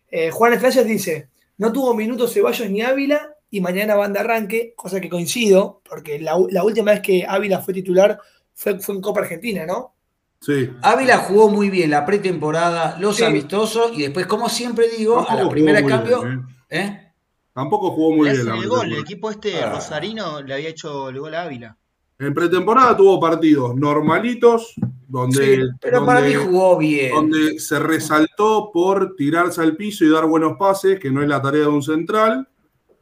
[0.10, 1.30] eh, Juan Estrellas dice,
[1.60, 6.20] no tuvo minutos Ceballos ni Ávila y mañana van de arranque, cosa que coincido, porque
[6.20, 8.20] la, última vez que Ávila fue titular
[8.56, 9.94] fue, fue en Copa Argentina, ¿no?
[10.42, 10.72] Sí.
[10.82, 13.24] Ávila jugó muy bien la pretemporada, los Sí.
[13.24, 16.22] amistosos y después, como siempre digo, a Tampoco la jugó primera muy cambio.
[16.24, 17.12] bien, ¿eh?
[17.54, 19.74] Tampoco jugó muy bien la el gol, el equipo este Ah.
[19.74, 21.78] rosarino le había hecho el gol a Ávila.
[22.26, 24.74] En pretemporada tuvo partidos normalitos,
[25.08, 27.14] donde, Sí, pero para mí donde- jugó bien.
[27.14, 31.42] donde se resaltó por tirarse al piso y dar buenos pases, que no es la
[31.42, 32.48] tarea de un central.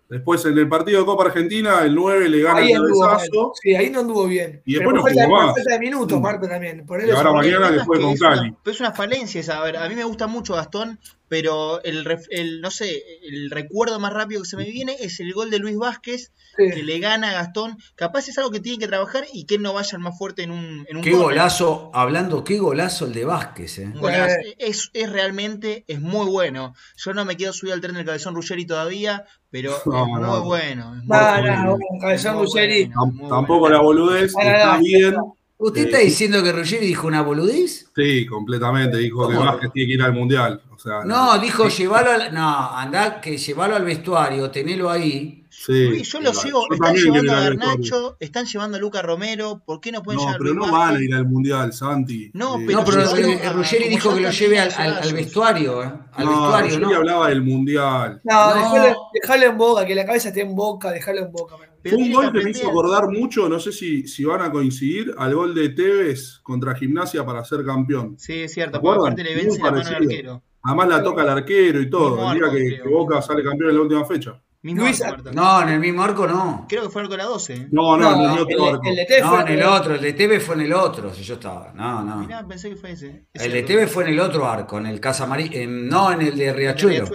[0.10, 3.54] Después en el partido de Copa Argentina, el 9 le gana Ahí el cabezazo.
[3.62, 4.62] sí, ahí no anduvo bien.
[4.66, 5.56] Y Pero después no por falta, jugó más.
[5.56, 6.22] falta de minutos, Mm.
[6.22, 6.86] Marta, también.
[6.86, 8.56] Por Y ahora mañana después con es una- Cali.
[8.62, 9.60] pero es una falencia esa.
[9.60, 11.00] A ver, a mí me gusta mucho Gastón,
[11.32, 15.32] pero el, el, no sé, el recuerdo más rápido que se me viene es el
[15.32, 16.66] gol de Luis Vázquez Sí.
[16.74, 17.78] que le gana a Gastón.
[17.96, 20.44] Capaz es algo que tiene que trabajar y que él no vaya el más fuerte
[20.44, 23.80] en un, en un Qué golazo, hablando, qué golazo el de Vázquez.
[23.80, 23.94] ¿eh?
[23.96, 24.36] Golazo.
[24.60, 26.76] Es, es realmente, es muy bueno.
[26.98, 30.22] Yo no me quedo subido al tren del cabezón Ruggeri todavía, pero No, es muy
[30.22, 30.44] no.
[30.44, 30.94] bueno.
[30.94, 31.56] es muy No, bueno.
[31.64, 32.92] no, bueno, Cabezón Ruggeri.
[32.94, 33.76] bueno, Tampoco bueno.
[33.78, 35.16] la boludez, no, está no, bien.
[35.58, 37.86] ¿Usted está diciendo que Ruggeri dijo una boludez?
[37.96, 38.98] Sí, completamente.
[38.98, 39.36] Dijo que.
[39.38, 40.62] Vázquez tiene que ir al mundial.
[40.82, 42.34] Sea, No, dijo llevarlo al.
[42.34, 45.38] No, andá que llevarlo al vestuario, tenelo ahí.
[45.50, 45.90] Sí.
[45.90, 46.66] Luis, yo lo sigo.
[46.70, 49.62] yo Están llevando a Garnacho, están llevando a Luca Romero.
[49.64, 52.32] ¿Por qué no pueden No, llevar a pero no van a ir al mundial, Santi.
[52.34, 55.84] No, Eh, pero No, pero eh, Ruggeri dijo que lo lleve al, al- al vestuario,
[55.84, 55.92] ¿eh?
[56.14, 58.22] Al no, vestuario, hablaba del mundial.
[58.24, 58.74] No, No.
[58.74, 61.56] Dejalo, dejalo en boca, que la cabeza esté en boca, dejalo en boca.
[61.84, 64.52] Pero Fue un gol que me hizo acordar mucho, no sé si, si van a
[64.52, 68.16] coincidir, al gol de Tevez contra Gimnasia para ser campeón.
[68.18, 68.78] Sí, es cierto.
[68.78, 70.44] ¿Se Porque aparte le vence la mano al arquero.
[70.64, 73.76] Además la toca el arquero y todo, el día arco, que, Boca sale campeón en
[73.76, 74.40] la última fecha.
[74.64, 75.32] Luis, arco.
[75.32, 76.68] No, en el mismo arco no.
[76.70, 77.54] Creo que fue arco de la 12.
[77.54, 77.68] ¿eh?
[77.72, 78.90] No, no, No, en el otro el, arco.
[78.90, 81.24] el de No, fue en el otro, el de TV fue en el otro, si
[81.24, 81.74] yo estaba.
[81.74, 82.18] No, no.
[82.18, 83.26] Mirá, pensé que fue ese.
[83.34, 86.26] Es El de fue en el otro arco, en el Casa en- no en el
[86.26, 87.08] de El de Riachuelo.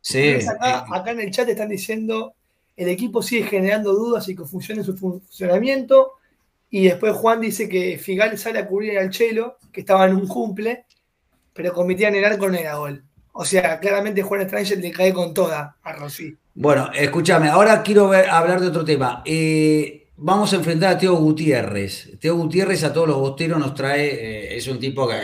[0.00, 0.34] Sí.
[0.48, 2.34] Acá, eh, acá en el chat están diciendo
[2.76, 6.12] el equipo sigue generando dudas y que funcione su funcionamiento.
[6.70, 10.26] Y después Juan dice que Figal sale a cubrir al Chelo, que estaba en un
[10.26, 10.86] cumple,
[11.52, 13.02] pero cometían el arco no era gol.
[13.32, 16.36] O sea, claramente Juan Stranger le cae con toda a Rossi.
[16.54, 19.22] Bueno, escúchame, ahora quiero ver- hablar de otro tema.
[19.24, 22.18] Eh, vamos a enfrentar a Teo Gutiérrez.
[22.20, 24.06] Teo Gutiérrez a todos los bosteros nos trae,
[24.52, 25.16] eh, es un tipo que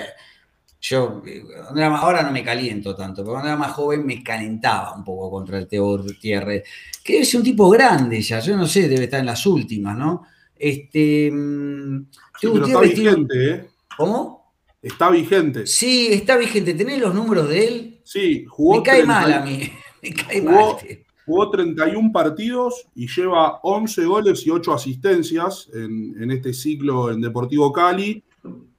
[0.80, 1.22] yo,
[1.64, 4.94] cuando era más- ahora no me caliento tanto, pero cuando era más joven me calentaba
[4.94, 6.62] un poco contra el Teo Gutiérrez,
[7.04, 9.96] que debe ser un tipo grande ya, yo no sé, debe estar en las últimas,
[9.98, 10.22] ¿no?
[10.56, 13.66] Este, mm, Sí, Teo pero está Gutiérrez tiene- ¿eh?
[13.98, 14.37] ¿Cómo?
[14.82, 15.66] Está vigente.
[15.66, 16.74] Sí, está vigente.
[16.74, 18.00] ¿Tenés los números de él?
[18.04, 19.60] Sí, jugó, Me cae 30 mal a mí.
[20.02, 20.98] Me cae Jugó- mal.
[21.26, 27.20] jugó 31 partidos y lleva 11 goles y 8 asistencias en, en este ciclo en
[27.20, 28.22] Deportivo Cali.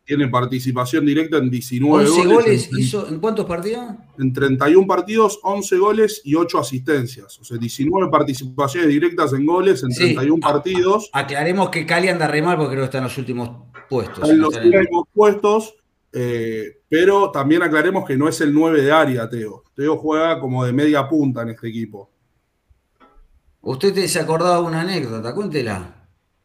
[0.06, 2.34] Tiene participación directa en 19 11 goles.
[2.34, 3.08] goles en, hizo.
[3.08, 3.84] ¿En cuántos partidos?
[4.18, 7.38] en 31 partidos, 11 goles y 8 asistencias.
[7.40, 10.06] O sea, 19 participaciones directas en goles en Sí.
[10.16, 11.10] 31 partidos.
[11.14, 13.52] Aclaremos que Cali anda re mal porque creo que está en los últimos
[13.88, 14.18] puestos.
[14.24, 15.76] Está en los últimos puestos.
[16.14, 19.64] Eh, pero también aclaremos que no es el 9 de área, Teo.
[19.76, 22.10] Teo juega como de media punta en este equipo.
[23.62, 25.96] Usted te- se acordaba de una anécdota, cuéntela.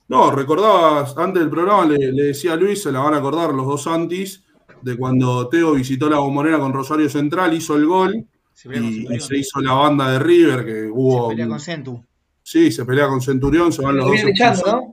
[0.08, 3.54] No, recordabas, antes del programa le, le decía a Luis, se la van a acordar
[3.54, 4.44] los dos Santis,
[4.82, 9.14] de cuando Teo visitó la bombonera con Rosario Central, hizo el gol Se pelea con
[9.14, 11.22] y, se hizo la banda de River, que hubo...
[11.30, 12.04] Se pelea con Centu.
[12.42, 14.92] Sí, se pelea con Centurión, se van los Lo dos echando, ¿no?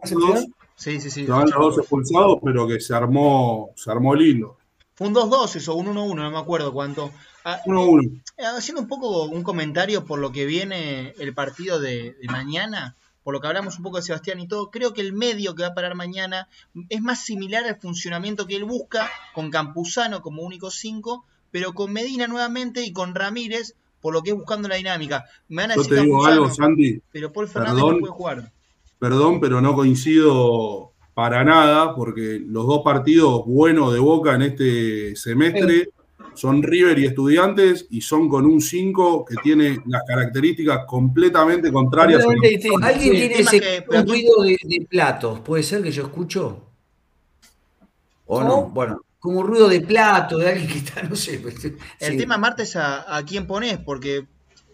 [0.75, 1.25] Sí, sí, sí.
[1.25, 4.57] se van los dos expulsados, pero que se armó, se armó lindo.
[4.95, 7.11] Fue un 2-2 eso, un 1-1, no me acuerdo cuánto.
[7.43, 8.21] Ah, 1-1.
[8.37, 12.95] eh, haciendo un poco un comentario por lo que viene el partido de, de mañana,
[13.23, 15.63] por lo que hablamos un poco de Sebastián y todo, creo que el medio que
[15.63, 16.47] va a parar mañana
[16.89, 21.91] es más similar al funcionamiento que él busca, con Campuzano como único 5, pero con
[21.93, 25.25] Medina nuevamente y con Ramírez, por lo que es buscando la dinámica.
[25.49, 27.93] Me van a Yo decir te digo algo, Santi, pero Paul Fernández perdón.
[27.95, 28.51] no puede jugar.
[28.99, 30.90] perdón, pero no coincido
[31.21, 35.89] para nada, porque los dos partidos buenos de Boca en este semestre
[36.33, 42.25] son River y Estudiantes, y son con un 5 que tiene las características completamente contrarias.
[42.41, 42.83] Distinto.
[42.83, 45.41] ¿Alguien tiene ese que- ruido de, de platos?
[45.41, 46.63] ¿Puede ser que yo escucho?
[48.25, 48.63] ¿O no?
[48.69, 51.37] Bueno, como un ruido de plato, de alguien que está, no sé.
[51.37, 52.17] pues, El sí.
[52.17, 54.25] tema, Marta, es a, a quién pones, porque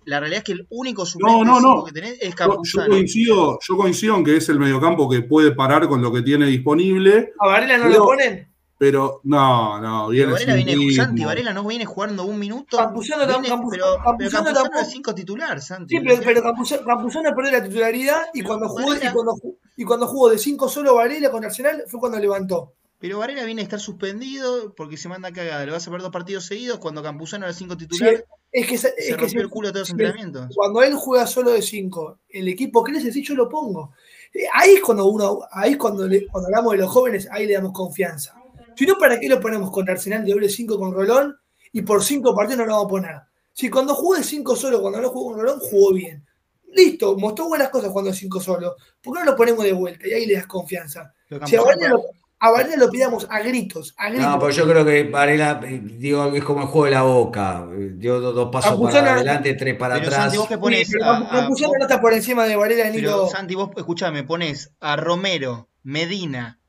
[0.07, 1.71] la realidad es que el único suplente No, no, no.
[1.73, 2.87] cinco que tenés es Yo, yo Campuzano.
[2.89, 6.45] coincido, yo coincido en que es el mediocampo que puede parar con lo que tiene
[6.47, 8.47] disponible, ¿A Varela no Pero- lo ponen?
[8.79, 10.93] pero no, no, viene Varela viene.
[10.93, 12.77] Santi, Varela no viene jugando un minuto.
[12.77, 15.97] Campuzano Viene- Campuzano- pero, pero Campuzano Campuzano tampoco- es 5 titular, Santi.
[15.97, 19.33] Sí, pero, pero Campuzano, Campuzano perdió la titularidad y cuando, jugó, y, cuando,
[19.77, 22.73] y cuando jugó de 5 solo Varela con Arsenal fue cuando levantó.
[22.99, 25.65] Pero Varela viene a estar suspendido porque se manda cagada.
[25.65, 28.25] Le vas a ver dos partidos seguidos cuando Campuzano era 5 Sí, titular.
[28.51, 30.47] es que, se- se es rompió el culo todos los entrenamientos.
[30.55, 33.91] cuando él juega solo de 5, el equipo crece, sí, yo lo pongo.
[34.33, 37.45] Eh, Ahí es cuando uno, ahí es cuando, le- cuando hablamos de los jóvenes, ahí
[37.45, 38.33] le damos confianza.
[38.75, 41.35] Si no, ¿para qué lo ponemos contra Arsenal de doble 5 con Rolón?
[41.73, 43.15] Y por 5 partidos no lo vamos a poner.
[43.53, 46.25] Si cuando jugué 5 solo, cuando no jugó con Rolón, jugó bien.
[46.73, 48.75] Listo, mostró buenas cosas cuando 5 solo.
[49.01, 50.07] ¿Por qué no lo ponemos de vuelta?
[50.07, 51.13] Y ahí le das confianza.
[51.45, 52.03] Si a Varela lo,
[52.39, 54.27] a Varela lo pidamos a gritos, a gritos.
[54.27, 57.67] No, pero yo creo que Varela, eh, digo, es como el juego de la boca.
[57.95, 60.21] Dio dos, dos pasos Campuzano- para adelante, tres para Pero atrás.
[60.23, 62.97] Santi, vos que pones Sí, a- a- Campuzano no está por encima de Varela ni
[62.99, 63.27] Pero lo.
[63.27, 66.59] Santi, vos escuchame, pones a Romero, Medina,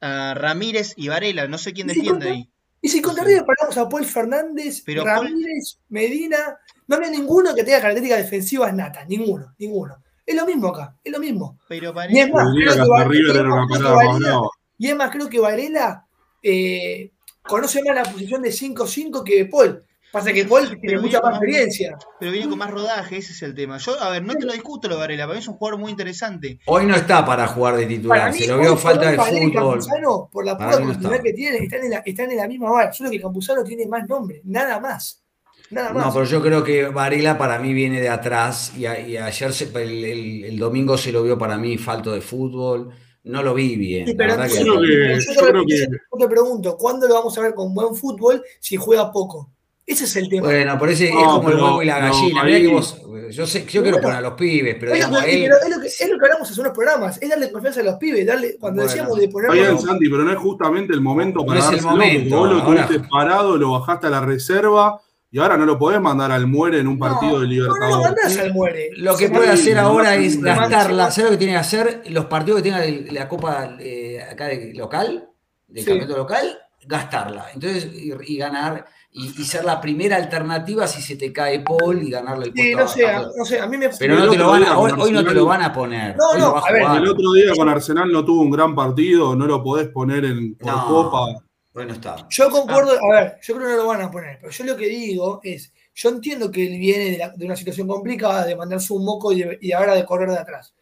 [0.00, 2.48] a Ramírez y Varela, no sé quién ¿Y si defiende ahí.
[2.80, 6.58] Y si contra River paramos a Paul Fernández, Pero Ramírez, Medina,
[6.88, 9.98] no había ninguno que tenga características defensivas natas, ninguno, ninguno.
[10.26, 11.58] Es lo mismo acá, es lo mismo.
[11.68, 14.48] Pero parece es más, que River era una parada más brava.
[14.82, 16.06] Y es más, creo que Varela
[16.42, 19.84] eh, conoce más la posición de 5-5 que Paul.
[20.10, 21.96] Pasa que Paul tiene mucha más experiencia.
[22.18, 23.78] pero viene con más rodaje, ese es el tema.
[23.78, 25.78] Yo, a ver, no te lo discuto lo de Varela, para mí es un jugador
[25.80, 26.58] muy interesante.
[26.66, 29.52] Hoy no está para jugar de titular, mí, se lo por falta de fútbol.
[29.78, 31.22] Campuzano, por la pura no continuidad está.
[31.22, 32.92] que tienen, están en, la, están en la misma vara.
[32.92, 35.22] Solo que Campuzano tiene más nombre, nada más.
[35.70, 36.04] Nada más.
[36.06, 39.52] No, pero yo creo que Varela para mí viene de atrás y, a- y ayer,
[39.54, 42.90] se- el, el- el domingo se lo vio para mí falto de fútbol.
[43.24, 44.06] No lo vi bien.
[44.06, 47.14] Sí, pero Yo creo que- yo, yo te, creo que- yo te pregunto, ¿cuándo lo
[47.14, 49.50] vamos a ver con buen fútbol si juega poco?
[49.86, 50.46] Ese es el tema.
[50.46, 52.44] Bueno, por eso es No, como el pero- huevo y la no, gallina.
[52.44, 54.00] Mirá ahí- que vos, yo sé, yo quiero Bueno.
[54.02, 56.08] poner a los pibes, pero es, lo digamos, que, él, pero es lo que- es
[56.08, 58.90] lo que hablamos hace unos programas, es darle confianza a los pibes, darle, cuando Bueno.
[58.92, 61.82] decíamos de ponerlo bien, Santi, pero no es justamente el momento No para es el
[61.82, 65.00] momento, vos lo tuviste parado, lo bajaste a la reserva
[65.32, 67.66] y ahora no lo podés mandar al muere en un partido de No, no lo
[67.72, 68.06] Libertadores.
[68.06, 68.90] mandás al muere.
[68.98, 71.04] Lo que Se puede hacer no, ahora no, es no, gastarla.
[71.06, 71.10] no.
[71.10, 72.02] ¿Sabes lo que tiene que hacer?
[72.10, 75.28] Los partidos que tenga la Copa eh, acá de local,
[75.66, 75.88] del Sí.
[75.90, 77.46] campeonato local, gastarla.
[77.54, 82.02] Entonces, y, y ganar, y, y ser la primera alternativa si se te cae Paul
[82.02, 83.88] y ganarle el Sí, puesto no sé, a- a, no sé, a mí me.
[83.98, 86.14] Pero no te lo van a, hoy, hoy no te lo van a poner.
[86.16, 86.82] No, no, a a ver.
[86.82, 90.56] El otro día con Arsenal no tuvo un gran partido, no lo podés poner en
[90.56, 90.86] por No.
[90.88, 91.42] Copa.
[91.74, 92.26] Hoy no está.
[92.28, 94.76] Yo concuerdo, a ver, yo creo que no lo van a poner, pero yo lo
[94.76, 98.54] que digo es, yo entiendo que él viene de, la- de una situación complicada, de
[98.56, 100.74] mandarse un moco y, de- y ahora de correr de atrás.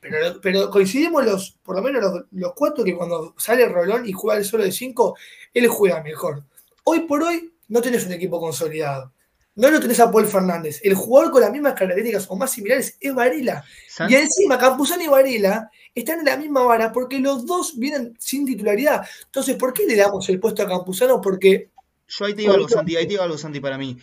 [0.00, 4.12] Pero, pero coincidimos los, por lo menos los, los cuatro, que cuando sale Rolón y
[4.12, 5.16] juega el solo de cinco,
[5.52, 6.44] él juega mejor.
[6.84, 9.12] Hoy por hoy no tenés un equipo consolidado.
[9.56, 10.80] No lo tenés a Paul Fernández.
[10.84, 13.64] El jugador con las mismas características o más similares es Varela.
[14.08, 15.68] Y encima, Campuzano y Varela
[16.00, 19.06] están en la misma vara porque los dos vienen sin titularidad.
[19.26, 21.20] Entonces, ¿por qué le damos el puesto a Campuzano?
[21.20, 21.70] Porque
[22.08, 23.98] yo ahí te digo algo, Santi, ahí te digo algo, Santi, para mí.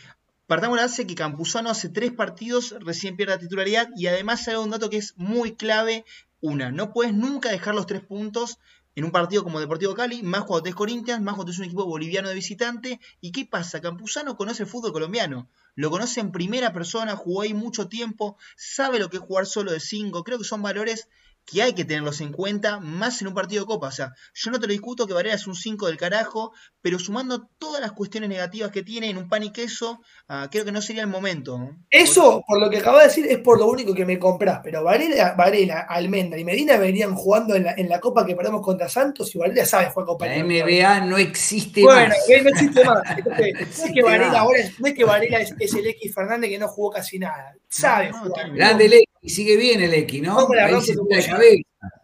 [0.48, 4.48] Partamos de la base que Campuzano hace tres partidos, recién pierde la titularidad y además
[4.48, 6.06] hay un dato que es muy clave.
[6.40, 8.60] Una, no puedes nunca dejar los tres puntos
[8.96, 11.66] en un partido como Deportivo Cali, más cuando te es Corinthians, más cuando es un
[11.66, 13.00] equipo boliviano de visitante.
[13.20, 13.82] ¿Y qué pasa?
[13.82, 19.00] Campuzano conoce el fútbol colombiano, lo conoce en primera persona, jugó ahí mucho tiempo, sabe
[19.00, 20.24] lo que es jugar solo de cinco.
[20.24, 21.10] Creo que son valores
[21.46, 23.88] que hay que tenerlos en cuenta, más en un partido de Copa.
[23.88, 26.98] O sea, yo no te lo discuto que Varela es un 5 del carajo, pero
[26.98, 30.72] sumando todas las cuestiones negativas que tiene en un pan y queso, ah, creo que
[30.72, 31.58] no sería el momento.
[31.60, 31.78] ¿no?
[31.92, 34.60] eso, por lo que acabo de decir, es por lo único que me comprás.
[34.64, 38.62] Pero Varela, Varela Almendra y Medina venían jugando en la, en la Copa que perdemos
[38.62, 40.44] contra Santos y Varela sabe jugar Copa La.
[40.44, 42.30] MBA no existe Bueno, más.
[42.30, 43.04] eh, no existe más.
[43.18, 44.38] Entonces, no es que Varela más.
[44.38, 47.20] ahora es, no es que Varela es, es el X Fernández que no jugó casi
[47.20, 47.54] nada.
[47.70, 48.52] Sabe No, jugar.
[48.52, 50.48] Grande y sigue bien el X, ¿no?
[50.54, 51.38] La Ahí se cabeza.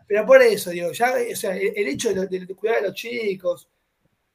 [0.07, 2.81] Pero por eso, digo, ya, o sea, el, el hecho de, lo- de cuidar a
[2.87, 3.67] los chicos.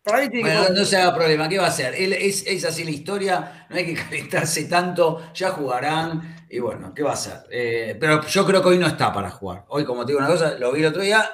[0.02, 1.94] Para mí tiene que Bueno, no se haga problema, ¿qué va a hacer?
[1.96, 6.94] Él, es, es así la historia, no hay que calentarse tanto, ya jugarán, y bueno,
[6.94, 7.38] ¿qué va a hacer?
[7.50, 9.64] Eh, pero yo creo que hoy no está para jugar.
[9.68, 11.28] Hoy, como te digo una cosa, lo vi el otro día,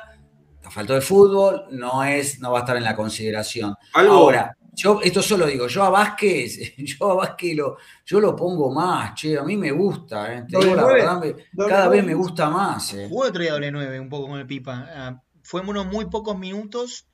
[0.70, 3.74] faltó de fútbol, no es, no va a estar en la consideración.
[3.92, 8.34] Algo- Ahora, yo esto solo digo, yo a Vázquez, yo a Vázquez lo, yo lo
[8.36, 11.88] pongo más, che, a mí me gusta, eh, te Doble digo la verdad, me- cada
[11.88, 12.94] vez me gusta más.
[12.94, 13.08] eh.
[13.08, 14.86] Jugó otro día doble 9 un poco con el Pipa.
[14.88, 17.06] Ah, fue unos muy pocos minutos,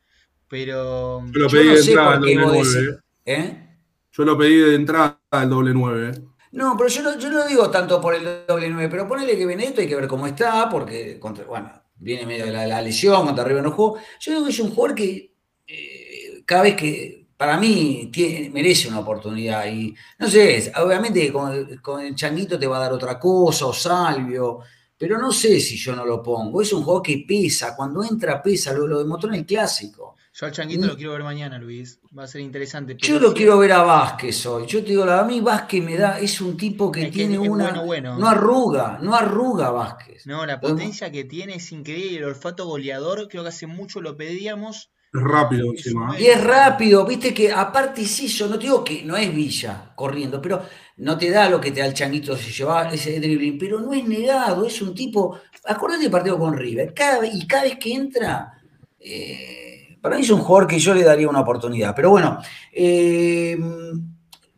[0.49, 2.71] pero Yo lo Yo pedí no de sé entrada por al qué doble vos 9.
[2.75, 3.65] decís, ¿eh?
[4.13, 6.13] Yo lo pedí de entrada al doble 9.
[6.53, 9.45] No, pero yo no, yo no digo tanto por el doble 9, pero ponele que
[9.47, 13.27] Benedetto hay que ver cómo está, porque contra, bueno, viene medio de la, la lesión,
[13.27, 13.99] contra River no jugó.
[14.21, 15.35] Yo digo que es un jugador que
[15.67, 19.65] eh, cada vez que, para mí, tiene- merece una oportunidad.
[19.67, 23.73] Y no sé, obviamente con, con el Changuito te va a dar otra cosa, o
[23.73, 24.59] Salvio,
[24.99, 26.61] pero no sé si yo no lo pongo.
[26.61, 30.17] Es un jugador que pesa, cuando entra pesa, lo, lo demostró en el clásico.
[30.35, 32.01] yo al Changuito lo quiero ver mañana, Luis.
[32.19, 32.97] Va a ser interesante.
[32.99, 34.67] Yo lo quiero ver a Vázquez hoy.
[34.67, 37.67] Yo te digo, a mí Vázquez me da, es un tipo que Es tiene una.
[37.69, 38.19] bueno, bueno.
[38.19, 40.27] No arruga, no arruga Vázquez.
[40.27, 42.19] No, la potencia que tiene es increíble.
[42.19, 44.91] El olfato goleador, creo que hace mucho lo pedíamos.
[45.13, 46.17] Es rápido Es encima.
[46.17, 46.23] ¿eh?
[46.23, 49.93] Y es rápido, viste que aparte es eso, no te digo que no es Villa
[49.95, 50.63] corriendo, pero
[50.99, 53.93] no te da lo que te da el changuito si lleva ese dribbling, pero no
[53.93, 55.39] es negado, es un tipo.
[55.65, 58.53] Acordate del partido con River, cada y cada vez que entra,
[59.01, 61.95] eh, para mí es un jugador que yo le daría una oportunidad.
[61.97, 62.39] Pero bueno,
[62.73, 63.59] eh,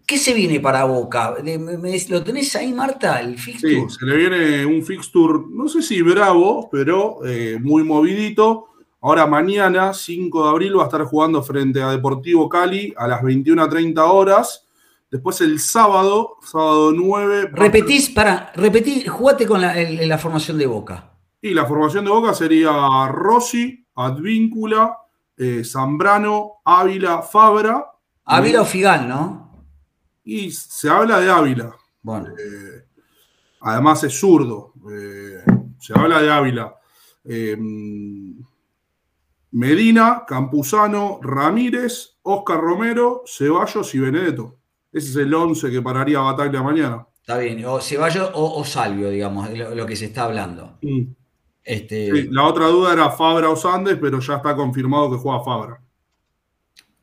[0.06, 1.36] ¿qué se viene para Boca?
[2.08, 3.88] ¿Lo tenés ahí, Marta, el Sí, fixture?
[3.88, 8.66] se le viene un fixture, no sé si bravo, pero eh, muy movidito.
[9.02, 13.22] Ahora mañana, 5 de abril, va a estar jugando frente a Deportivo Cali a las
[13.22, 14.66] 21.30 horas.
[15.10, 17.44] Después el sábado, sábado 9.
[17.44, 21.12] va a Repetís, para, repetí, jugate con la, el- la formación de Boca.
[21.42, 24.96] Y la formación de Boca sería Rossi, Advíncula,
[25.36, 27.86] eh, Zambrano, Ávila, Fabra.
[28.26, 29.64] Ávila o Figal, ¿no?
[30.24, 31.74] Y se habla de Ávila.
[32.02, 32.84] Bueno, Eh,
[33.62, 34.74] además es zurdo.
[34.92, 35.42] Eh,
[35.78, 36.74] se habla de Ávila.
[39.52, 44.58] Medina, Campuzano, Ramírez, Oscar Romero, Ceballos y Benedetto.
[44.92, 47.06] Ese es el 11 que pararía Bataglia mañana.
[47.20, 47.64] está bien.
[47.64, 50.78] O Ceballos o, o Salvio, digamos, lo, lo que se está hablando.
[51.62, 55.44] Este, Sí, la otra duda era Fabra o Sandes, pero ya está confirmado que juega
[55.44, 55.80] Fabra.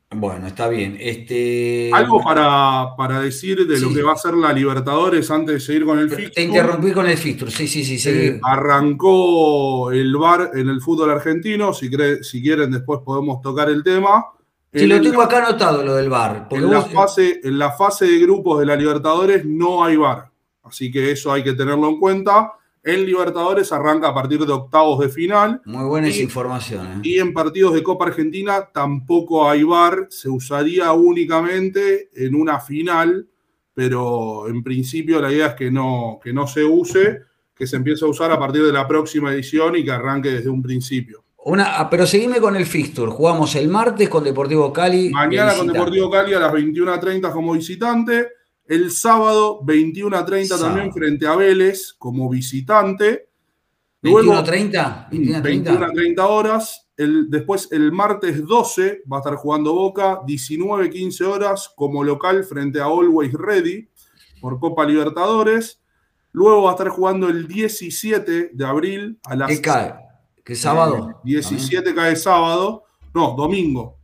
[0.09, 0.95] Bueno, está bien.
[0.99, 5.59] Este, Algo para, para decir de lo que va a ser la Libertadores antes de
[5.59, 6.45] seguir con el Te fixture.
[6.45, 7.51] interrumpí con el fixture.
[7.51, 8.09] Sí, sí, sí.
[8.09, 11.73] Eh, arrancó el bar en el fútbol argentino.
[11.73, 14.25] Si, cre- si quieren, después podemos tocar el tema.
[14.73, 16.47] Sí, En lo tengo acá anotado, lo del bar.
[16.51, 20.29] En, la fase, en la fase de grupos de la Libertadores no hay bar.
[20.63, 22.53] Así que eso hay que tenerlo en cuenta.
[22.87, 25.61] En Libertadores arranca a partir de octavos de final.
[25.65, 26.87] Muy buena esa información.
[26.87, 26.99] ¿eh?
[27.03, 33.27] Y en partidos de Copa Argentina tampoco hay VAR, se usaría únicamente en una final,
[33.73, 37.23] pero en principio la idea es que no, que no se use,
[37.53, 40.49] que se empiece a usar a partir de la próxima edición y que arranque desde
[40.49, 41.25] un principio.
[41.43, 43.11] Una, ah, pero seguime con el fixture.
[43.11, 45.09] Jugamos el martes con Deportivo Cali.
[45.09, 45.67] Mañana con.
[45.67, 48.29] Deportivo Cali a las 21.30 como visitante,
[48.67, 50.65] el sábado 21.30 Sábado.
[50.67, 53.29] también frente a Vélez como visitante.
[54.01, 55.09] Luego- 21.30.
[55.09, 55.93] 21.30.
[55.93, 56.87] 21 a horas.
[56.95, 62.43] El, después, el martes 12, va a estar jugando Boca, 19, 15 horas, como local
[62.43, 63.87] frente a Always Ready
[64.41, 65.79] por Copa Libertadores.
[66.31, 69.93] Luego va a estar jugando el 17 de abril a las ¿Qué cae?
[70.43, 71.09] ¿Qué sábado?
[71.11, 72.83] eh, 17 cae sábado.
[73.13, 73.96] No, domingo.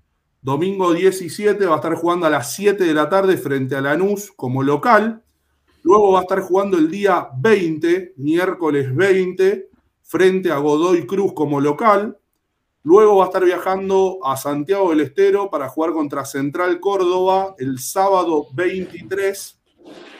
[0.43, 4.29] Domingo 17 va a estar jugando a las 7 de la tarde frente a Lanús
[4.35, 5.23] como local.
[5.83, 9.69] Luego va a estar jugando el día 20, miércoles 20,
[10.01, 12.17] frente a Godoy Cruz como local.
[12.83, 17.79] Luego va a estar viajando a Santiago del Estero para jugar contra Central Córdoba el
[17.79, 19.61] sábado 23.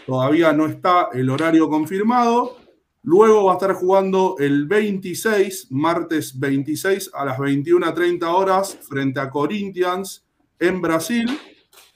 [0.06, 2.63] Todavía no está el horario confirmado.
[3.06, 9.30] Luego va a estar jugando el 26, martes 26 a las 21.30 horas frente a
[9.30, 10.26] Corinthians
[10.58, 11.38] en Brasil.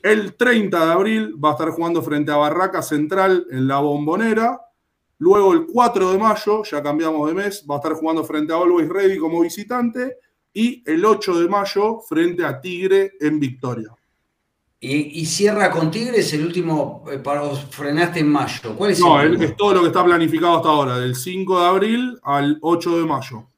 [0.03, 4.59] El 30 de abril va a estar jugando frente a Barraca Central en la Bombonera.
[5.19, 8.57] Luego el 4 de mayo, ya cambiamos de mes, va a estar jugando frente a
[8.57, 10.17] Always Ready como visitante.
[10.53, 13.96] Y el 8 de mayo frente a Tigre en Victoria.
[14.80, 18.75] Y, y cierra con Tigres el último, eh, para, frenaste en mayo.
[18.78, 21.65] ¿Cuál es No, el, es todo lo que está planificado hasta ahora, del 5 de
[21.65, 23.49] abril al 8 de mayo.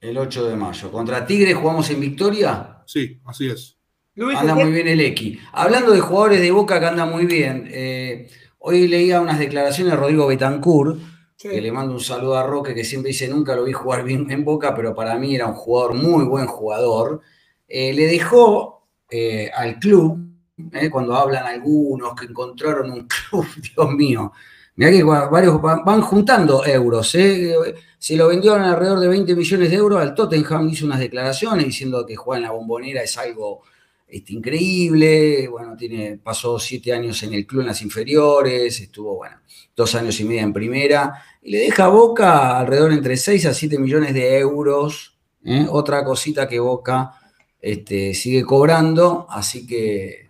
[0.00, 0.90] El 8 de mayo.
[0.90, 2.82] ¿Contra Tigres jugamos en Victoria?
[2.86, 3.76] Sí, así es.
[4.16, 5.38] Luis, Anda muy bien el X.
[5.52, 9.96] Hablando de jugadores de Boca que andan muy bien, eh, hoy leía unas declaraciones de
[9.98, 10.98] Rodrigo Betancourt,
[11.36, 11.48] Sí.
[11.48, 14.30] que le mando un saludo a Roque, que siempre dice nunca lo vi jugar bien
[14.30, 17.20] en Boca, pero para mí era un jugador, muy buen jugador.
[17.68, 20.23] Eh, le dejó eh, al club,
[20.72, 23.46] eh, cuando hablan algunos que encontraron un club,
[23.76, 24.32] Dios mío,
[24.76, 27.54] mirá que va- varios van, juntando euros, eh.
[27.98, 32.04] se lo vendieron alrededor de 20 millones de euros al Tottenham, hizo unas declaraciones diciendo
[32.06, 33.62] que jugar en la bombonera es algo
[34.06, 39.38] este, increíble, bueno, tiene, pasó siete años en el club en las inferiores, estuvo, bueno,
[39.74, 43.54] dos años y medio en primera, y le deja a Boca alrededor entre 6 a
[43.54, 45.66] 7 millones de euros, ¿eh?
[45.68, 47.12] otra cosita que Boca
[47.60, 50.23] este, sigue cobrando, así que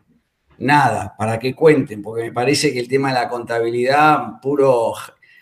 [0.58, 4.94] nada, para que cuenten, porque me parece que el tema de la contabilidad, puro,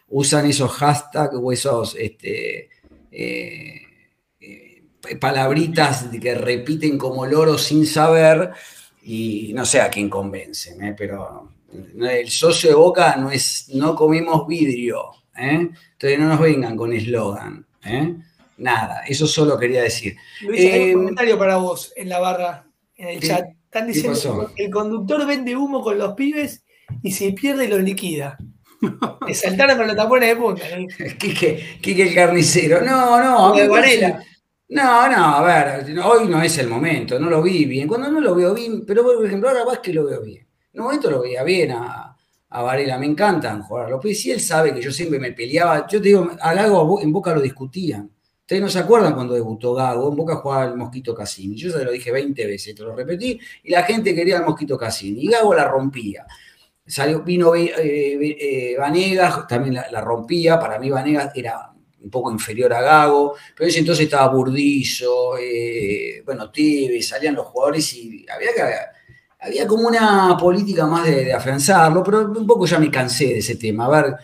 [0.09, 2.69] usan esos hashtags o esos, este,
[3.11, 3.81] eh,
[4.41, 4.83] eh,
[5.21, 8.51] palabritas que repiten como loros sin saber
[9.03, 10.95] y no sé a quién convencen, ¿eh?
[10.97, 11.51] pero
[12.01, 17.67] el socio de Boca no es no comemos vidrio, entonces no nos vengan con eslogan,
[18.59, 20.17] nada, eso solo quería decir.
[20.43, 23.45] Luis, hay un comentario para vos en la barra, en el ¿qué- chat.
[23.73, 24.53] Están diciendo pasó?
[24.55, 26.63] que el conductor vende humo con los pibes
[27.03, 28.37] y si pierde los liquida.
[29.27, 30.65] Le saltaron con los tapones de punta.
[30.77, 30.87] ¿no?
[31.19, 34.23] Quique, Quique el carnicero, no, no, De me Varela.
[34.69, 37.89] No, no, a ver, hoy no es el momento, no lo vi bien.
[37.89, 40.47] Cuando no lo veo bien, pero por ejemplo, ahora Vázquez lo veo bien.
[40.75, 42.15] En un momento lo veía bien a,
[42.51, 44.27] a Varela, me encantan jugar a los pies.
[44.27, 47.35] Y él sabe que yo siempre me peleaba, yo te digo, a Lago en Boca
[47.35, 48.11] lo discutían.
[48.43, 51.57] Ustedes no se acuerdan cuando debutó Gago, en Boca jugaba el Mosquito Cassini.
[51.57, 54.77] Yo se lo dije 20 veces, te lo repetí, y la gente quería el Mosquito
[54.77, 55.23] Cassini.
[55.23, 56.27] Y Gago la rompía.
[56.85, 60.59] Salió, vino eh, eh, Vanegas, también la, rompía.
[60.59, 61.73] Para mí Vanegas era
[62.03, 67.47] un poco inferior a Gago, pero ese entonces estaba Burdizo, eh, bueno, Tevez, salían los
[67.47, 68.51] jugadores y había
[69.43, 73.57] había como una política más de, afianzarlo, pero un poco ya me cansé de ese
[73.57, 73.87] tema.
[73.87, 74.17] A ver,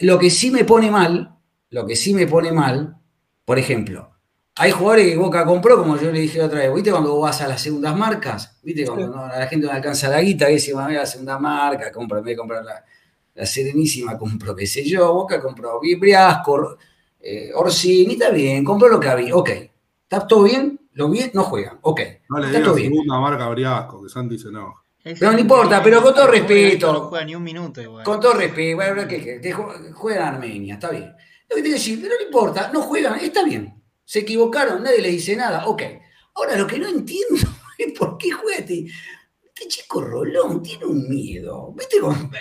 [0.00, 1.36] lo que sí me pone mal,
[1.70, 2.96] lo que sí me pone mal,
[3.46, 4.10] por ejemplo,
[4.56, 7.40] hay jugadores que Boca compró, como yo le dije otra vez, ¿viste cuando vos vas
[7.42, 8.58] a las segundas marcas?
[8.62, 12.20] ¿Viste cuando la gente no alcanza la guita, que dice, a la segunda marca, compra,
[12.20, 12.84] me comprar la,
[13.34, 16.76] la, Serenísima, compro qué sé yo, Boca compró Briasco,
[17.20, 19.50] eh, Orsini, está bien, compró lo que había, ok,
[20.02, 20.80] ¿está todo bien?
[20.94, 21.78] Lo bien, no juegan.
[21.82, 22.00] Ok.
[22.30, 24.82] No le digas segunda marca a Briasco, que Santi se enoja.
[25.04, 26.92] Pero no importa, pero con todo respeto.
[26.92, 28.02] No juega ni un minuto igual.
[28.02, 31.14] Con todo respeto, bueno, que, que juegan Armenia, está bien.
[31.48, 33.82] Lo que te decir, pero no importa, no juegan, está bien.
[34.04, 35.82] Se equivocaron, nadie les dice nada, ok.
[36.34, 37.36] Ahora lo que no entiendo
[37.78, 38.86] es por qué juega este,
[39.44, 41.72] este chico Rolón, tiene un miedo.
[41.76, 41.96] ¿Viste?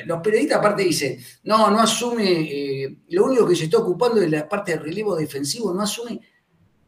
[0.06, 4.30] Los periodistas aparte dicen, no, no asume, eh, lo único que se está ocupando es
[4.30, 6.20] la parte de relevo defensivo, no asume.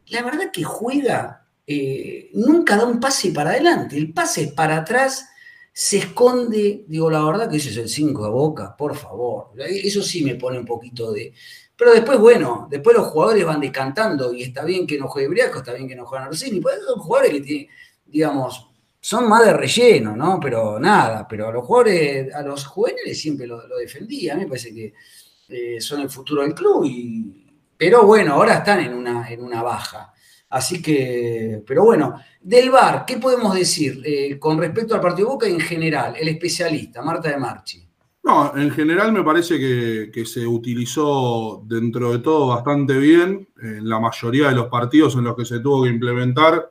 [0.07, 5.27] La verdad que juega eh, nunca da un pase para adelante, el pase para atrás,
[5.73, 10.01] se esconde, digo, la verdad que ese es el 5 de boca, por favor, eso
[10.01, 11.33] sí me pone un poquito de...
[11.77, 15.59] Pero después, bueno, después los jugadores van descantando y está bien que no juegue Briasco,
[15.59, 17.67] está bien que no juegue Orsini, pues son jugadores que tienen,
[18.05, 18.67] digamos,
[18.99, 20.39] son más de relleno, ¿no?
[20.39, 24.49] Pero nada, pero a los jugadores, a los juveniles siempre lo, defendía, a mí me
[24.49, 24.93] parece que
[25.49, 27.47] eh, son el futuro del club, y,
[27.77, 30.13] pero bueno, ahora están en una, en una baja.
[30.49, 35.33] Así que, pero bueno, del VAR, ¿qué podemos decir eh, con respecto al partido de
[35.33, 36.15] Boca en general?
[36.17, 37.86] El especialista, Marta de Marchi.
[38.27, 43.47] No, en general me parece que, se utilizó dentro de todo bastante bien.
[43.61, 46.69] En la mayoría de los partidos en los que se tuvo que implementar,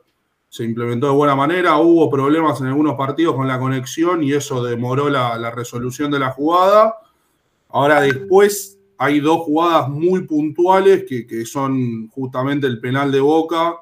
[0.51, 1.79] se implementó de buena manera.
[1.79, 6.31] Hubo problemas en algunos partidos con la conexión y eso demoró la, resolución de la
[6.33, 6.97] jugada.
[7.71, 13.77] Ahora después hay dos jugadas muy puntuales que, son justamente el penal de Boca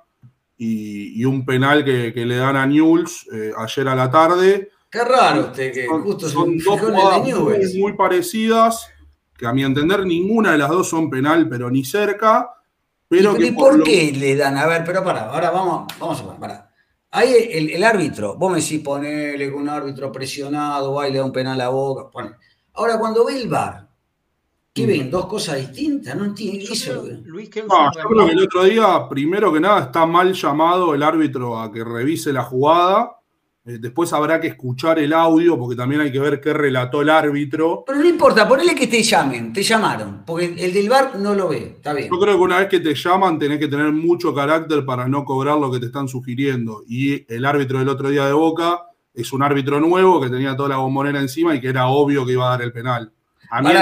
[0.56, 4.70] y, un penal que, le dan a Newells eh, ayer a la tarde.
[4.94, 7.28] Qué raro usted que justo son dos jugadas
[7.74, 8.88] muy, parecidas,
[9.36, 12.48] que a mi entender ninguna de las dos son penal, pero ni cerca.
[13.08, 14.56] Pero ¿Y, por, qué le dan?
[14.56, 16.70] A ver, pero para, ahora vamos, vamos a ver, para.
[17.10, 17.34] Ahí
[17.72, 21.32] el, árbitro, vos me decís ponele con un árbitro presionado, va y le da un
[21.32, 22.08] penal a Boca.
[22.08, 22.30] Pone.
[22.74, 23.88] Ahora, cuando ve el VAR,
[24.72, 25.10] ¿Qué ven?
[25.10, 26.14] ¿Dos cosas distintas?
[26.16, 27.04] No entiendo eso.
[27.24, 30.94] Luis, ¿qué no, yo creo que el otro día, primero que nada, está mal llamado
[30.94, 33.20] el árbitro a que revise la jugada.
[33.66, 37.08] Eh, después habrá que escuchar el audio porque también hay que ver qué relató el
[37.08, 37.82] árbitro.
[37.86, 41.48] Pero no importa, ponele que te llamen, te llamaron, porque el del bar no lo
[41.48, 42.10] ve, está bien.
[42.10, 45.24] Yo creo que una vez que te llaman tenés que tener mucho carácter para no
[45.24, 46.82] cobrar lo que te están sugiriendo.
[46.86, 48.82] Y el árbitro del otro día de Boca
[49.14, 52.32] es un árbitro nuevo que tenía toda la bombonera encima y que era obvio que
[52.32, 53.13] iba a dar el penal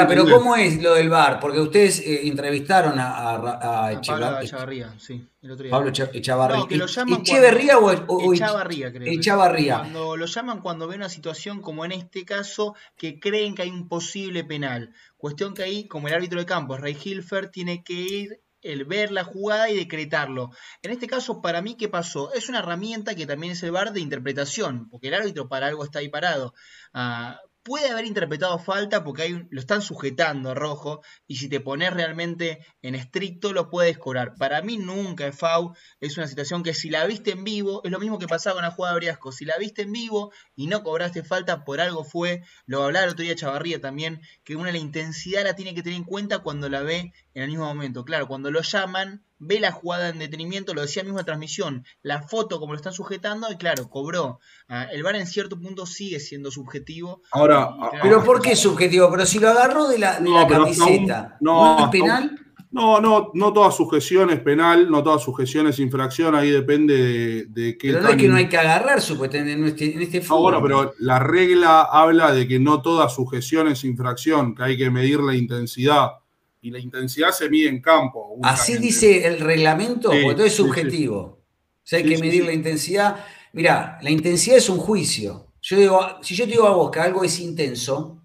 [0.09, 1.41] pero ¿cómo es lo del bar?
[1.41, 5.71] Porque ustedes eh, entrevistaron a, a, Echavarría, sí, el otro día.
[5.71, 6.59] Pablo Echavarría.
[6.59, 9.13] No, que lo llaman ¿Echeverría o, o, Echavarría, creo.
[9.13, 9.79] Echavarría.
[9.79, 13.71] Cuando lo llaman cuando ven una situación como en este caso, que creen que hay
[13.71, 14.95] un posible penal.
[15.17, 18.85] Cuestión que ahí, como el árbitro de campo es Ray Hilfer, tiene que ir el
[18.85, 20.51] ver la jugada y decretarlo.
[20.83, 22.33] En este caso, para mí, ¿qué pasó?
[22.33, 25.85] Es una herramienta que también es el bar de interpretación, porque el árbitro para algo
[25.85, 26.55] está ahí parado.
[26.95, 31.61] Ah, puede haber interpretado falta porque hay lo están sujetando a rojo y si te
[31.61, 34.35] pones realmente en estricto lo puedes cobrar.
[34.35, 37.91] Para mí nunca es FAU, es una situación que si la viste en vivo, es
[37.91, 40.67] lo mismo que pasaba con la jugada de Briasco, si la viste en vivo y
[40.67, 44.73] no cobraste falta, por algo fue, lo hablaba el otro día Chavarría también, que una
[44.73, 48.05] la intensidad la tiene que tener en cuenta cuando la ve en el mismo momento.
[48.05, 52.23] Claro, cuando lo llaman, ve la jugada en detenimiento, lo decía mismo en transmisión, la
[52.23, 54.39] foto como lo están sujetando y claro, cobró.
[54.69, 57.23] Ah, el VAR en cierto punto sigue siendo subjetivo.
[57.33, 57.71] Ahora,
[58.01, 59.11] pero ¿por qué subjetivo?
[59.11, 60.19] Pero si lo agarró de la,
[60.49, 62.39] camiseta, no, es penal?
[62.71, 67.77] No, no, no toda sujeción es penal, no toda sujeción es infracción, ahí depende de,
[67.77, 67.89] qué.
[67.93, 70.55] Pero no es que no hay que agarrar supuestamente en este, en este fútbol.
[70.55, 74.91] bueno, pero la regla habla de que no toda sujeción es infracción, que hay que
[74.91, 76.22] medir la intensidad
[76.63, 78.39] y la intensidad se mide en campo.
[78.43, 81.19] Así dice el reglamento, porque todo es subjetivo.
[81.19, 81.41] O
[81.83, 83.17] sea, hay que medir la intensidad.
[83.53, 85.49] Mira, la intensidad es un juicio.
[85.61, 88.23] Yo digo, si yo te digo a vos que algo es intenso,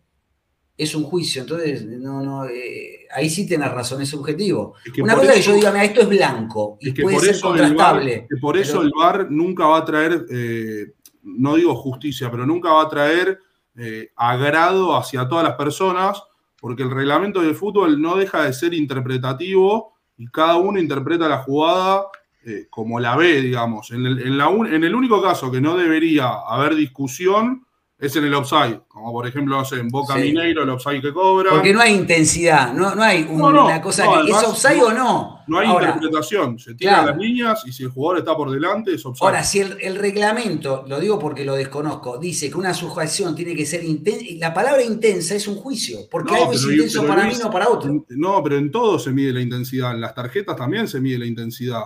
[0.78, 1.42] es un juicio.
[1.42, 4.76] Entonces, no, no, eh, ahí sí tenés razón, es subjetivo.
[5.00, 8.28] Una cosa es que yo diga, mira, esto es blanco y puede ser contrastable.
[8.40, 12.84] por eso el VAR nunca va a traer, eh, no digo justicia, pero nunca va
[12.84, 13.40] a traer
[13.76, 16.22] eh, agrado hacia todas las personas
[16.68, 21.38] porque el reglamento del fútbol no deja de ser interpretativo y cada uno interpreta la
[21.38, 22.08] jugada
[22.46, 23.92] eh, como la ve, digamos.
[23.92, 27.66] En el, en la un- en el único caso que no debería haber discusión
[28.00, 30.22] es en el offside, como por ejemplo, en Boca Sí.
[30.22, 31.50] Mineiro, el offside que cobra.
[31.50, 34.50] Porque no hay intensidad, no, no hay un- No, no, una cosa que además, es
[34.50, 35.40] offside o no.
[35.48, 37.08] No hay Ahora, interpretación, se tiran Claro.
[37.12, 39.26] las líneas y si el jugador está por delante es offside.
[39.26, 43.56] Ahora, si el, el reglamento, lo digo porque lo desconozco, dice que una sujeción tiene
[43.56, 47.26] que ser intensa, la palabra intensa es un juicio, porque No, algo es intenso para
[47.26, 48.06] mí, no para otro.
[48.10, 49.94] No, pero en todo se mide la intensidad.
[49.94, 51.82] En las tarjetas también se mide la intensidad.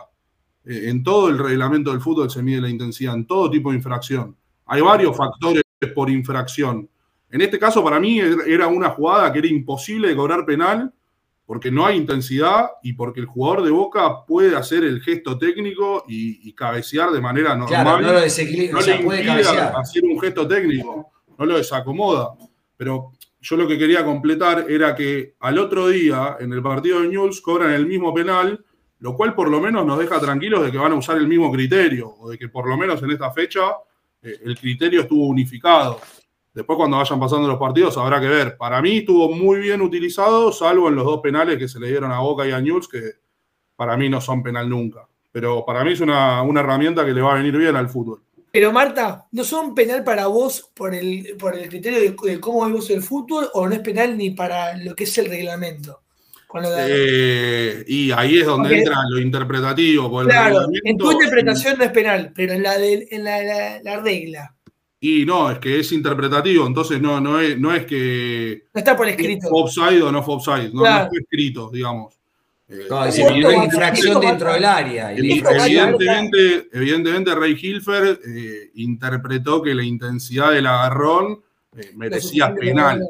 [0.66, 3.78] Eh, En todo el reglamento del fútbol se mide la intensidad, en todo tipo de
[3.78, 4.36] infracción.
[4.68, 6.88] Hay varios factores por infracción.
[7.30, 10.92] En este caso, para mí, er- era una jugada que era imposible de cobrar penal
[11.46, 16.06] porque no hay intensidad y porque el jugador de Boca puede hacer el gesto técnico
[16.08, 19.26] y, y cabecear de manera normal Claro, no lo desequilibra, no o sea, le puede
[19.26, 19.74] cabecear.
[19.76, 22.30] hacer un gesto técnico, no lo desacomoda.
[22.78, 23.12] Pero
[23.42, 27.42] yo lo que quería completar era que al otro día, en el partido de News,
[27.42, 28.64] cobran el mismo penal,
[29.00, 31.52] lo cual por lo menos nos deja tranquilos de que van a usar el mismo
[31.52, 33.62] criterio, o de que por lo menos en esta fecha
[34.22, 36.00] el criterio estuvo unificado.
[36.54, 38.58] Después cuando vayan pasando los partidos habrá que ver.
[38.58, 42.12] Para mí estuvo muy bien utilizado, salvo en los dos penales que se le dieron
[42.12, 43.02] a Boca y a News, que
[43.76, 45.08] para mí no son penal nunca.
[45.32, 48.22] Pero para mí es una, una herramienta que le va a venir bien al fútbol.
[48.52, 52.90] Pero Marta, ¿no son penal para vos por el, por el criterio de, cómo vos
[52.90, 56.01] el fútbol o no es penal ni para lo que es el reglamento?
[56.88, 60.10] Eh, y ahí es donde Porque- entra lo interpretativo.
[60.10, 63.42] por el claro, en tu interpretación no es penal, pero en la, de, en la,
[63.44, 64.54] la- la regla.
[65.00, 68.96] Y no, es que es interpretativo, entonces no, no, es, no es que No está
[68.96, 69.48] por escrito.
[69.50, 71.04] fue offside o no fue offside, no, Claro.
[71.06, 72.14] no fue escrito, digamos.
[72.70, 75.12] Eh, No, hay va- infracción dentro del área.
[75.14, 81.42] y evidentemente, evidentemente, Ray Hilfer eh, interpretó que la intensidad del agarrón
[81.78, 83.02] eh, merecía penal.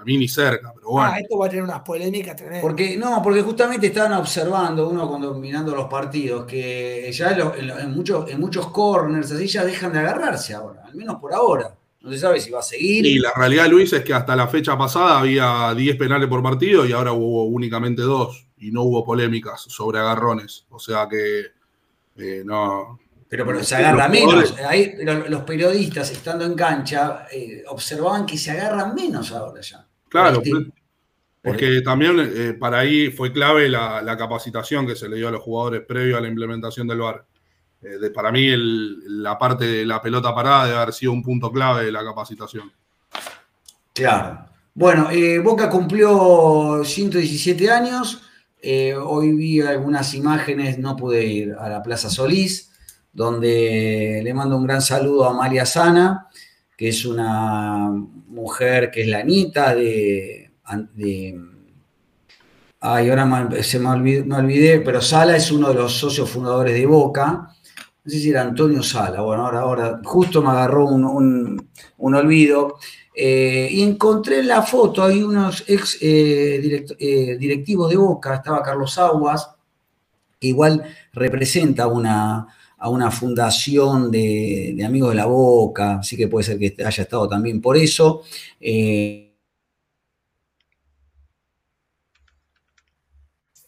[0.00, 1.10] Para- mí ni cerca, pero bueno.
[1.12, 2.62] Ah, esto va a tener unas polémicas tremendas.
[2.62, 7.54] Porque, no, porque justamente estaban observando uno cuando mirando los partidos, que ya en, lo-
[7.54, 11.16] en lo- en muchos, en muchos corners así ya dejan de agarrarse ahora, al menos
[11.20, 11.74] por ahora.
[12.02, 13.04] No se sabe si va a seguir.
[13.04, 16.86] Y la realidad, Luis, es que hasta la fecha pasada había 10 penales por partido
[16.86, 20.64] y ahora hubo únicamente dos y no hubo polémicas sobre agarrones.
[20.70, 21.42] O sea que
[22.16, 22.98] eh, no.
[23.28, 24.54] Pero, pero se Los agarra menos.
[24.66, 24.94] Ahí,
[25.28, 29.86] los periodistas, estando en cancha, eh, observaban que se agarran menos ahora ya.
[30.10, 30.42] Claro,
[31.42, 35.30] porque también eh, para ahí fue clave la, la capacitación que se le dio a
[35.30, 37.24] los jugadores previo a la implementación del VAR.
[37.82, 41.22] Eh, de- para mí el- la parte de la pelota parada debe haber sido un
[41.22, 42.70] punto clave de la capacitación.
[43.94, 44.44] Claro.
[44.74, 48.22] Bueno, eh, Boca cumplió 117 años.
[48.62, 52.70] Eh, hoy vi algunas imágenes, no pude ir a la Plaza Solís,
[53.12, 56.28] donde le mando un gran saludo a María Sana,
[56.80, 57.90] que es una
[58.28, 60.50] mujer que es la nieta de.
[62.80, 66.86] ay, ahora me- se me olvidé, pero Sala es uno de los socios fundadores de
[66.86, 67.48] Boca.
[68.02, 71.68] No sé si era Antonio Sala, bueno, ahora, ahora justo me agarró un, un-
[71.98, 72.78] un olvido.
[73.14, 78.62] Eh, y encontré en la foto, hay unos ex eh, eh, directivos de Boca, estaba
[78.62, 79.50] Carlos Aguas,
[80.40, 82.46] que igual representa una,
[82.80, 87.02] a una fundación de, de amigos de la Boca, así que puede ser que haya
[87.02, 88.22] estado también por eso.
[88.58, 89.36] Eh,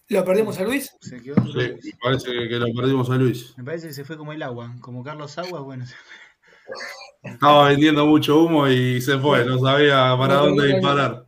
[0.08, 0.94] ¿Lo perdimos a Luis?
[1.00, 1.36] Se quedó.
[1.46, 3.54] Sí, me parece que lo perdimos a Luis.
[3.56, 4.74] Me parece que se fue como el agua.
[4.80, 5.86] Como Carlos Aguas, bueno.
[5.86, 5.94] se
[7.22, 11.26] Estaba vendiendo mucho humo y se fue, no sabía para dónde disparar.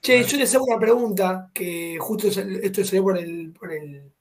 [0.00, 4.11] Che, yo les hago una pregunta que justo esto salió por el, por el,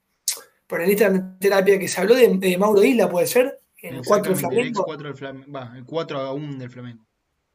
[0.71, 3.59] por el Instagram de terapia que se habló de, de Mauro Isla, ¿puede ser?
[3.81, 4.83] En el 4 del Flamengo.
[4.85, 5.51] 4 del Flamengo.
[5.51, 7.05] Va, el 4 a 1 del Flamengo.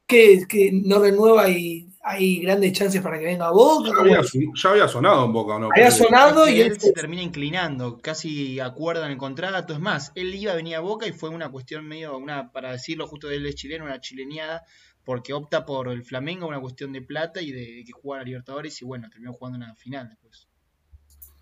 [0.07, 3.91] Que, que no renueva y hay grandes chances para que venga a Boca.
[3.91, 5.71] Ya había, ya había sonado en Boca, ¿no?
[5.75, 9.73] Había sonado y él se termina inclinando, casi acuerdan el contrato.
[9.73, 12.73] Es más, él iba a venir a Boca y fue una cuestión medio, una para
[12.73, 14.63] decirlo justo, él es chileno, una chileneada,
[15.05, 18.83] porque opta por el Flamengo, una cuestión de plata y de que jugar a Libertadores
[18.83, 20.49] y bueno, terminó jugando una final después.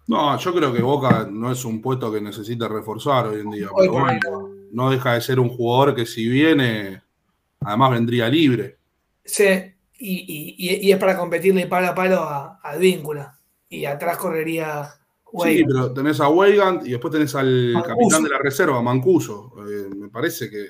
[0.07, 3.69] No, yo creo que Boca no es un puesto que necesite reforzar hoy en día.
[3.77, 7.03] Pero bueno, no deja de ser un jugador que si viene,
[7.61, 8.77] además vendría libre.
[9.25, 9.45] Sí,
[9.99, 13.39] y, y- y- y es para competirle palo a palo a, a Advíncula.
[13.71, 14.89] Y atrás correría
[15.33, 15.59] Weigand.
[15.59, 17.95] Sí, pero tenés a Weigand y después tenés al Mancuso.
[17.97, 19.53] capitán de la reserva, Mancuso.
[19.67, 20.67] Eh, me parece que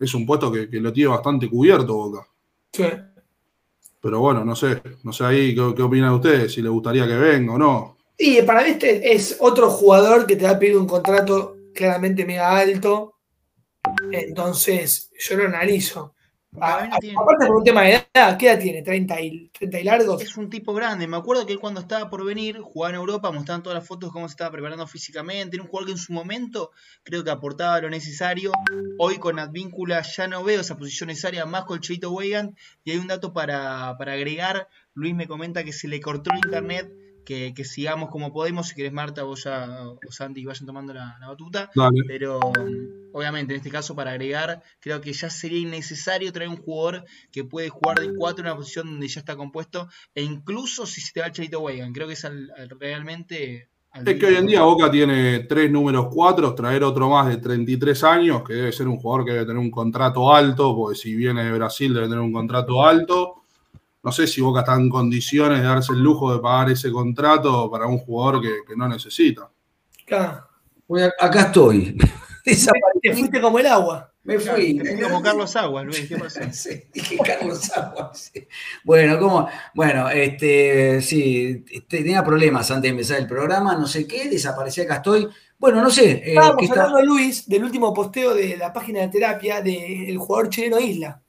[0.00, 2.26] es un puesto que, que lo tiene bastante cubierto Boca.
[2.72, 2.84] Sí.
[4.00, 7.14] Pero bueno, no sé, no sé ahí qué, qué opinan ustedes, si les gustaría que
[7.14, 7.93] venga o no.
[8.16, 12.24] Y para mí este es otro jugador que te va a pedir un contrato claramente
[12.24, 13.16] mega alto.
[14.12, 16.14] Entonces, yo lo analizo.
[16.52, 18.82] No tiene- Aparte por un tema de edad, ¿qué edad tiene?
[18.82, 20.22] 30 y, 30 y largos.
[20.22, 21.08] Es un tipo grande.
[21.08, 24.10] Me acuerdo que él cuando estaba por venir, jugaba en Europa, mostraban todas las fotos
[24.10, 25.56] de cómo se estaba preparando físicamente.
[25.56, 26.70] Era un jugador que en su momento
[27.02, 28.52] creo que aportaba lo necesario.
[28.98, 32.56] Hoy con Advíncula ya no veo esa posición necesaria, más con Cheito Weigand.
[32.84, 34.68] Y hay un dato para, para agregar.
[34.94, 36.88] Luis me comenta que se le cortó el internet.
[37.24, 38.68] Que, que sigamos como podemos.
[38.68, 41.70] Si querés, Marta, vos ya, o Santi, vayan tomando la, la batuta.
[41.74, 42.02] Dale.
[42.06, 42.38] Pero
[43.12, 47.44] obviamente en este caso para agregar, creo que ya sería innecesario traer un jugador que
[47.44, 51.12] puede jugar de 4 en una posición donde ya está compuesto, e incluso si se
[51.12, 53.68] te va el Charito Weigand, creo que es al- al- realmente...
[53.92, 57.36] al Es que hoy en día Boca tiene tres números cuatro, traer otro más de
[57.36, 61.14] 33 años, que debe ser un jugador que debe tener un contrato alto, porque si
[61.14, 63.43] viene de Brasil debe tener un contrato alto.
[64.04, 67.70] No sé si Boca está en condiciones de darse el lujo de pagar ese contrato
[67.70, 69.50] para un jugador que, que no necesita.
[70.86, 71.96] Bueno, acá estoy.
[72.44, 73.00] Desaparecí.
[73.02, 74.10] Te fuiste como el agua.
[74.24, 74.74] Me Claro, fui.
[74.76, 76.40] te fuiste como Carlos Aguas, Luis, ¿qué pasó?
[76.52, 78.30] Sí, dije Carlos Aguas.
[78.32, 78.46] sí.
[78.84, 79.48] Bueno, ¿cómo?
[79.74, 84.82] Bueno, este, sí, este, tenía problemas antes de empezar el programa, no sé qué, desaparecí,
[84.82, 85.26] acá estoy.
[85.58, 86.10] Bueno, no sé.
[86.10, 90.16] eh, Estábamos ¿qué está- hablando, Luis, del último posteo de la página de terapia del
[90.18, 91.22] jugador chileno Isla.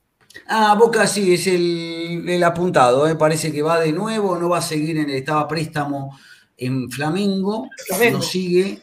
[0.46, 4.58] Ah, Boca sí, es el, el apuntado, eh, parece que va de nuevo, no va
[4.58, 6.18] a seguir en el, estaba préstamo
[6.56, 8.18] en Flamengo, Flamengo.
[8.18, 8.82] no sigue,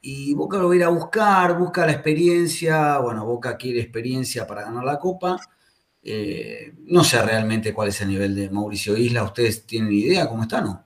[0.00, 4.46] y Boca lo va a ir a buscar, busca la experiencia, bueno, Boca quiere experiencia
[4.46, 5.40] para ganar la Copa,
[6.02, 10.42] eh, no sé realmente cuál es el nivel de Mauricio Isla, ¿ustedes tienen idea cómo
[10.42, 10.83] está, no?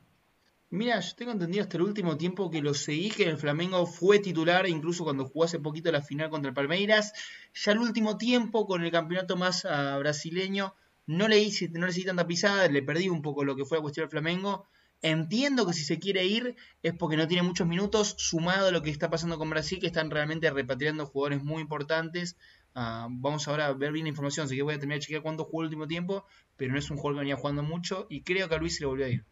[0.71, 4.19] Mira, yo tengo entendido hasta el último tiempo que lo seguí, que el Flamengo fue
[4.19, 7.15] titular, incluso cuando jugó hace poquito la final contra el Palmeiras.
[7.55, 10.75] Ya el último tiempo, con el campeonato más ah, brasileño,
[11.07, 13.79] no le, hice, no le seguí tanta pisada, le perdí un poco lo que fue
[13.79, 14.69] la cuestión del Flamengo.
[15.01, 18.83] Entiendo que si se quiere ir es porque no tiene muchos minutos, sumado a lo
[18.83, 22.37] que está pasando con Brasil, que están realmente repatriando jugadores muy importantes.
[22.75, 25.23] Ah, vamos ahora a ver bien la información, así que voy a terminar de chequear
[25.23, 26.27] cuánto jugó el último tiempo,
[26.59, 28.83] pero no es un jugador que venía jugando mucho y creo que a Luis se
[28.83, 29.25] le volvió a ir.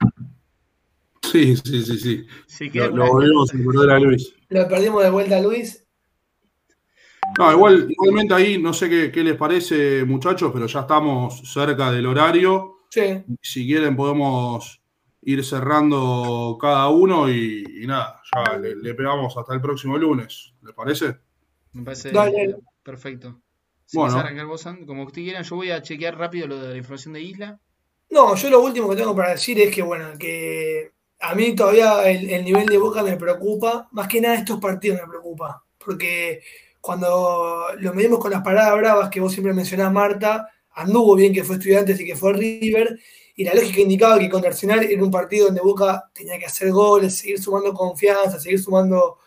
[1.32, 2.70] Sí, sí, sí, sí.
[2.74, 4.34] Lo, lo volvemos a perder a Luis.
[4.48, 5.82] Lo perdimos de vuelta a Luis.
[7.38, 11.90] No, igual, igualmente ahí, no sé qué, qué les parece, muchachos, pero ya estamos cerca
[11.90, 12.78] del horario.
[12.90, 13.22] Sí.
[13.42, 14.80] Si quieren podemos
[15.22, 20.54] ir cerrando cada uno y, y nada, ya le, le pegamos hasta el próximo lunes.
[20.62, 21.16] ¿Les parece?
[21.72, 22.56] Me parece Dale.
[22.82, 23.40] perfecto.
[23.84, 24.18] Si Bueno.
[24.18, 27.22] arrancar vos, como ustedes quieran, yo voy a chequear rápido lo de la información de
[27.22, 27.60] Isla.
[28.10, 32.08] No, yo lo último que tengo para decir es que, bueno, que a mí todavía
[32.08, 33.88] el, el nivel de Boca me preocupa.
[33.92, 35.64] Más que nada estos partidos me preocupa.
[35.78, 36.42] Porque
[36.80, 41.44] cuando lo medimos con las paradas bravas que vos siempre mencionás, Marta, anduvo bien que
[41.44, 42.98] fue Estudiantes y que fue River.
[43.34, 46.70] Y la lógica indicaba que contra Arsenal era un partido donde Boca tenía que hacer
[46.70, 49.18] goles, seguir sumando confianza, seguir sumando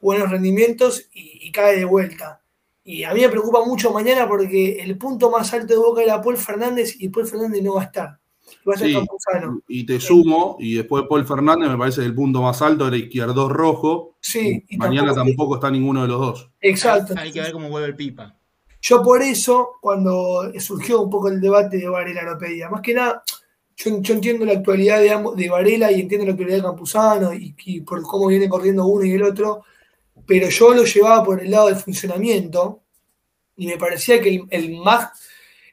[0.00, 2.42] buenos rendimientos y, y cae de vuelta.
[2.82, 6.20] Y a mí me preocupa mucho mañana porque el punto más alto de Boca era
[6.20, 8.18] Paul Fernández y Paul Fernández no va a estar.
[8.76, 8.92] Sí.
[8.94, 9.60] Campuzano.
[9.68, 13.48] Y te sumo, y después Paul Fernández me parece el punto más alto, era izquierdo
[13.48, 14.16] rojo.
[14.20, 16.50] Sí, y Mañana tampoco- tampoco está ninguno de los dos.
[16.60, 17.14] Exacto.
[17.18, 18.36] Hay que ver cómo vuelve el Pipa.
[18.80, 22.68] Yo por eso, cuando surgió un poco el debate de Varela, lo pedía.
[22.68, 23.22] Más que nada,
[23.76, 27.32] yo, yo entiendo la actualidad de, ambos- de Varela y entiendo la actualidad de Campuzano
[27.34, 29.62] y, y por cómo viene corriendo uno y el otro,
[30.26, 32.82] pero yo lo llevaba por el lado del funcionamiento
[33.56, 35.10] y me parecía que el, el más,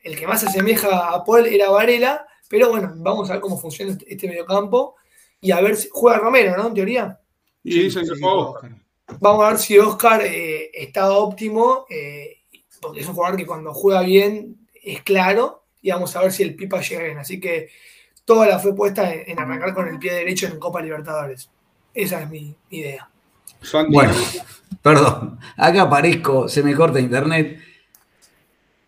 [0.04, 3.58] el que más se asemeja a Paul era Varela, pero bueno, vamos a ver cómo
[3.58, 4.96] funciona este, este mediocampo
[5.40, 6.68] y a ver si juega Romero, ¿no?
[6.68, 7.18] En teoría.
[7.64, 8.72] Y Sí, dicen sí, que sí, Oscar.
[9.22, 12.40] Vamos a ver si Oscar eh, está óptimo, eh,
[12.82, 16.44] porque es un jugador que cuando juega bien es claro, y vamos a ver si
[16.44, 17.18] el Pipa llega bien.
[17.18, 17.70] Así que
[18.26, 21.50] toda la fue puesta en, en arrancar con el pie derecho en Copa Libertadores.
[21.94, 23.10] Esa es mi, mi idea.
[23.90, 24.14] Bueno,
[24.82, 27.60] perdón, acá aparezco, se me corta internet.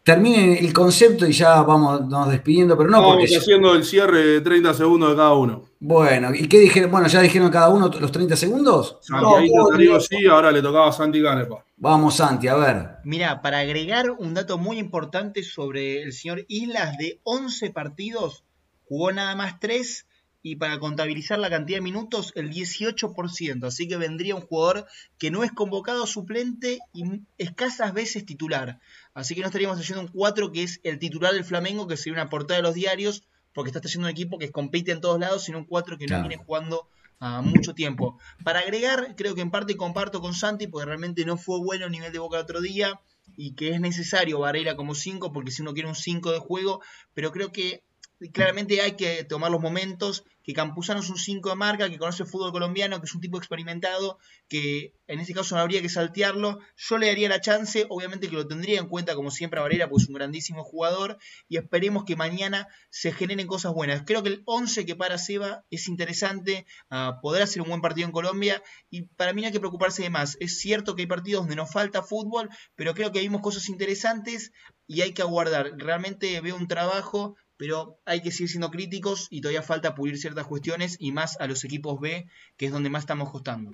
[0.04, 3.38] Termine el concepto y ya vamos nos despidiendo, pero no Vamos porque.
[3.38, 5.64] haciendo el cierre de 30 segundos de cada uno.
[5.80, 6.92] Bueno, ¿y qué dijeron?
[6.92, 8.98] Bueno, ya dijeron cada uno los 30 segundos.
[9.02, 10.02] Santi, No, digo bien.
[10.02, 11.64] sí, ahora le tocaba a Santi Canepa.
[11.78, 12.88] Vamos, Santi, a ver.
[13.06, 18.44] Mira, para agregar un dato muy importante sobre el señor Islas, de 11 partidos,
[18.86, 20.06] jugó nada más 3
[20.46, 23.66] y para contabilizar la cantidad de minutos, el 18%.
[23.66, 24.86] Así que vendría un jugador
[25.18, 27.04] que no es convocado suplente y
[27.38, 28.80] escasas veces titular.
[29.14, 32.14] Así que no estaríamos haciendo un 4 que es el titular del Flamengo, que sería
[32.14, 35.44] una portada de los diarios, porque está trayendo un equipo que compite en todos lados,
[35.44, 36.28] sino un 4 que no Claro.
[36.28, 36.88] viene jugando
[37.20, 38.18] a mucho tiempo.
[38.44, 41.90] Para agregar, creo que en parte comparto con Santi, porque realmente no fue bueno a
[41.90, 43.00] nivel de Boca el otro día,
[43.38, 46.82] y que es necesario Varela como 5, porque si uno quiere un 5 de juego,
[47.14, 47.84] pero creo que
[48.32, 52.24] claramente hay que tomar los momentos, que Campuzano es un 5 de marca, que conoce
[52.24, 55.88] el fútbol colombiano, que es un tipo experimentado, que en este caso no habría que
[55.88, 56.60] saltearlo.
[56.76, 59.90] Yo le daría la chance, obviamente que lo tendría en cuenta como siempre a Valera,
[59.90, 64.04] pues es un grandísimo jugador, y esperemos que mañana se generen cosas buenas.
[64.06, 68.06] Creo que el 11 que para Seba es interesante, a poder hacer un buen partido
[68.06, 70.36] en Colombia, y para mí no hay que preocuparse de más.
[70.42, 74.52] Es cierto que hay partidos donde nos falta fútbol, pero creo que vimos cosas interesantes
[74.88, 75.72] y hay que aguardar.
[75.78, 80.46] Realmente veo un trabajo pero hay que seguir siendo críticos y todavía falta pulir ciertas
[80.48, 83.72] cuestiones y más a los equipos B, que es donde más estamos costando.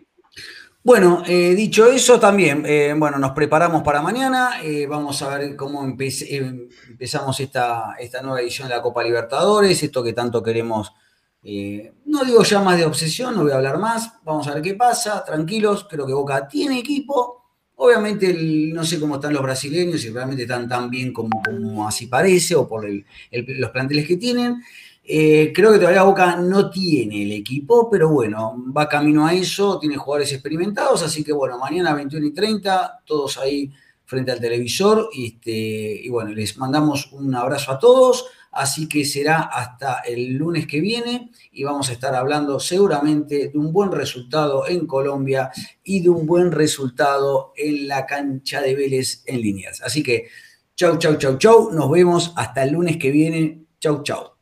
[0.83, 5.55] Bueno, eh, dicho eso también, eh, bueno, nos preparamos para mañana, eh, vamos a ver
[5.55, 10.93] cómo empezamos esta, esta nueva edición de la Copa Libertadores, esto que tanto queremos,
[11.41, 14.75] no digo ya más de obsesión, no voy a hablar más, vamos a ver qué
[14.75, 17.38] pasa, tranquilos, creo que Boca tiene equipo,
[17.81, 18.33] Obviamente
[18.73, 22.67] no sé cómo están los brasileños, si realmente están tan bien como, así parece, o
[22.67, 22.85] por
[23.31, 24.61] los planteles que tienen.
[25.05, 29.79] Eh, creo que todavía Boca no tiene el equipo, pero bueno, va camino a eso,
[29.79, 33.71] tiene jugadores experimentados, así que bueno, mañana 21 y 30, todos ahí
[34.03, 38.25] frente al televisor, este, y bueno, les mandamos un abrazo a todos.
[38.51, 43.57] Así que será hasta el lunes que viene y vamos a estar hablando seguramente de
[43.57, 45.51] un buen resultado en Colombia
[45.83, 49.81] y de un buen resultado en la cancha de Vélez en líneas.
[49.81, 50.27] Así que
[50.75, 51.71] chau, chau, chau, chau.
[51.71, 53.65] Nos vemos hasta el lunes que viene.
[53.79, 54.38] Chau, chau.